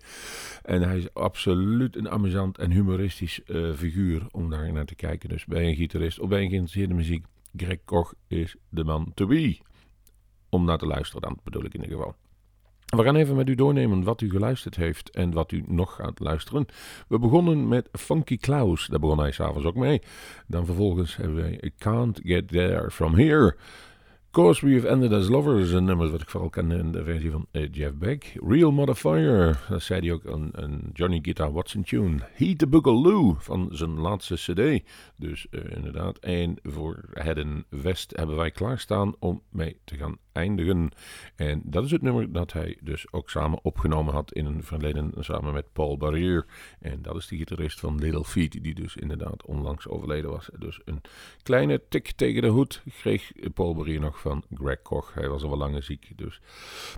En 0.62 0.82
hij 0.82 0.98
is 0.98 1.14
absoluut 1.14 1.96
een 1.96 2.10
amusant 2.10 2.58
en 2.58 2.70
humoristisch 2.70 3.40
figuur 3.74 4.26
om 4.30 4.50
daar 4.50 4.72
naar 4.72 4.86
te 4.86 4.94
kijken. 4.94 5.28
Dus 5.28 5.44
bij 5.44 5.68
een 5.68 5.76
gitarist 5.76 6.20
of 6.20 6.28
bij 6.28 6.42
een 6.42 6.48
geïnteresseerde 6.48 6.94
muziek. 6.94 7.24
Greg 7.56 7.78
Koch 7.84 8.14
is 8.26 8.56
de 8.68 8.84
man 8.84 9.12
to 9.14 9.26
be 9.26 9.58
om 10.50 10.64
naar 10.64 10.78
te 10.78 10.86
luisteren 10.86 11.22
dan, 11.22 11.38
bedoel 11.44 11.64
ik 11.64 11.74
in 11.74 11.82
ieder 11.82 11.96
geval. 11.96 12.14
We 12.96 13.02
gaan 13.02 13.16
even 13.16 13.36
met 13.36 13.48
u 13.48 13.54
doornemen 13.54 14.02
wat 14.02 14.20
u 14.20 14.30
geluisterd 14.30 14.76
heeft 14.76 15.10
en 15.10 15.32
wat 15.32 15.52
u 15.52 15.64
nog 15.66 15.94
gaat 15.94 16.20
luisteren. 16.20 16.66
We 17.08 17.18
begonnen 17.18 17.68
met 17.68 17.88
Funky 17.92 18.36
Klaus, 18.36 18.86
daar 18.86 19.00
begon 19.00 19.18
hij 19.18 19.32
s'avonds 19.32 19.66
ook 19.66 19.74
mee. 19.74 20.02
Dan 20.46 20.66
vervolgens 20.66 21.16
hebben 21.16 21.36
wij 21.36 21.60
I 21.64 21.72
Can't 21.78 22.20
Get 22.22 22.48
There 22.48 22.90
From 22.90 23.14
Here. 23.14 23.56
Course 24.30 24.66
We 24.66 24.74
Have 24.74 24.88
Ended 24.88 25.12
As 25.12 25.28
Lovers, 25.28 25.72
een 25.72 25.84
nummer 25.84 26.10
wat 26.10 26.20
ik 26.20 26.30
vooral 26.30 26.50
ken 26.50 26.70
in 26.70 26.92
de 26.92 27.04
versie 27.04 27.30
van 27.30 27.46
uh, 27.52 27.68
Jeff 27.70 27.94
Beck. 27.94 28.32
Real 28.46 28.72
Motherfire, 28.72 29.54
dat 29.68 29.82
zei 29.82 30.00
hij 30.00 30.12
ook, 30.12 30.24
een, 30.24 30.48
een 30.52 30.90
Johnny 30.92 31.18
Guitar 31.22 31.52
Watson 31.52 31.82
tune. 31.82 32.18
Heat 32.32 32.58
the 32.58 32.66
Boogaloo 32.66 33.36
van 33.38 33.68
zijn 33.70 33.98
laatste 33.98 34.34
cd. 34.34 34.84
Dus 35.16 35.46
uh, 35.50 35.60
inderdaad, 35.76 36.18
en 36.18 36.56
voor 36.62 37.04
Hedden 37.12 37.64
West 37.68 38.16
hebben 38.16 38.36
wij 38.36 38.50
klaarstaan 38.50 39.14
om 39.18 39.42
mee 39.50 39.80
te 39.84 39.96
gaan 39.96 40.16
eindigen. 40.38 40.90
En 41.36 41.62
dat 41.64 41.84
is 41.84 41.90
het 41.90 42.02
nummer 42.02 42.32
dat 42.32 42.52
hij 42.52 42.76
dus 42.80 43.12
ook 43.12 43.30
samen 43.30 43.58
opgenomen 43.62 44.14
had 44.14 44.32
in 44.32 44.46
een 44.46 44.62
verleden 44.62 45.12
samen 45.18 45.52
met 45.52 45.72
Paul 45.72 45.96
Barrier. 45.96 46.46
En 46.80 47.02
dat 47.02 47.16
is 47.16 47.26
de 47.26 47.36
gitarist 47.36 47.80
van 47.80 47.98
Little 47.98 48.24
Feet, 48.24 48.62
die 48.62 48.74
dus 48.74 48.96
inderdaad 48.96 49.44
onlangs 49.44 49.88
overleden 49.88 50.30
was. 50.30 50.48
Dus 50.58 50.80
een 50.84 51.00
kleine 51.42 51.82
tik 51.88 52.10
tegen 52.10 52.42
de 52.42 52.48
hoed 52.48 52.82
kreeg 52.98 53.32
Paul 53.54 53.74
Barrier 53.74 54.00
nog 54.00 54.20
van 54.20 54.44
Greg 54.54 54.82
Koch. 54.82 55.14
Hij 55.14 55.28
was 55.28 55.42
al 55.42 55.48
wel 55.48 55.58
langer 55.58 55.82
ziek. 55.82 56.12
Dus. 56.16 56.40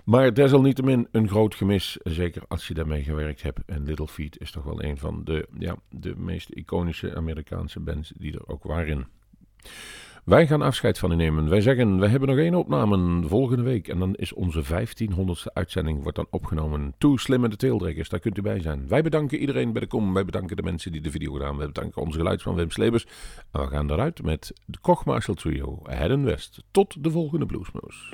Maar 0.05 0.33
desalniettemin 0.33 1.07
een 1.11 1.27
groot 1.27 1.55
gemis, 1.55 1.97
zeker 2.03 2.43
als 2.47 2.67
je 2.67 2.73
daarmee 2.73 3.03
gewerkt 3.03 3.41
hebt. 3.41 3.59
En 3.65 3.83
Little 3.83 4.07
Feet 4.07 4.39
is 4.39 4.51
toch 4.51 4.63
wel 4.63 4.83
een 4.83 4.97
van 4.97 5.23
de, 5.23 5.47
ja, 5.57 5.75
de 5.89 6.15
meest 6.15 6.49
iconische 6.49 7.15
Amerikaanse 7.15 7.79
bands 7.79 8.13
die 8.17 8.33
er 8.33 8.47
ook 8.47 8.63
waren. 8.63 9.07
Wij 10.23 10.47
gaan 10.47 10.61
afscheid 10.61 10.99
van 10.99 11.11
u 11.11 11.15
nemen. 11.15 11.49
Wij 11.49 11.61
zeggen, 11.61 11.99
we 11.99 12.07
hebben 12.07 12.29
nog 12.29 12.37
één 12.37 12.55
opname 12.55 13.27
volgende 13.27 13.63
week. 13.63 13.87
En 13.87 13.99
dan 13.99 14.15
is 14.15 14.33
onze 14.33 14.63
1500ste 14.63 15.53
uitzending 15.53 16.01
wordt 16.01 16.17
dan 16.17 16.27
opgenomen. 16.29 16.93
Toe 16.97 17.19
slimme 17.19 17.49
de 17.49 17.55
teeldrekkers, 17.55 18.09
daar 18.09 18.19
kunt 18.19 18.37
u 18.37 18.41
bij 18.41 18.59
zijn. 18.61 18.87
Wij 18.87 19.01
bedanken 19.01 19.37
iedereen 19.37 19.71
bij 19.71 19.81
de 19.81 19.87
kom. 19.87 20.13
Wij 20.13 20.25
bedanken 20.25 20.55
de 20.55 20.63
mensen 20.63 20.91
die 20.91 21.01
de 21.01 21.11
video 21.11 21.31
gedaan 21.31 21.47
hebben. 21.47 21.65
Wij 21.65 21.73
bedanken 21.73 22.01
onze 22.01 22.17
geluidsman 22.17 22.55
Wim 22.55 22.71
Slebers. 22.71 23.05
En 23.51 23.61
we 23.61 23.67
gaan 23.67 23.91
eruit 23.91 24.23
met 24.23 24.53
de 24.65 24.77
Koch 24.81 25.05
Marshall 25.05 25.35
Trio, 25.35 25.79
Head 25.83 26.21
West. 26.21 26.63
Tot 26.71 27.03
de 27.03 27.11
volgende 27.11 27.45
Bluesmoes. 27.45 28.13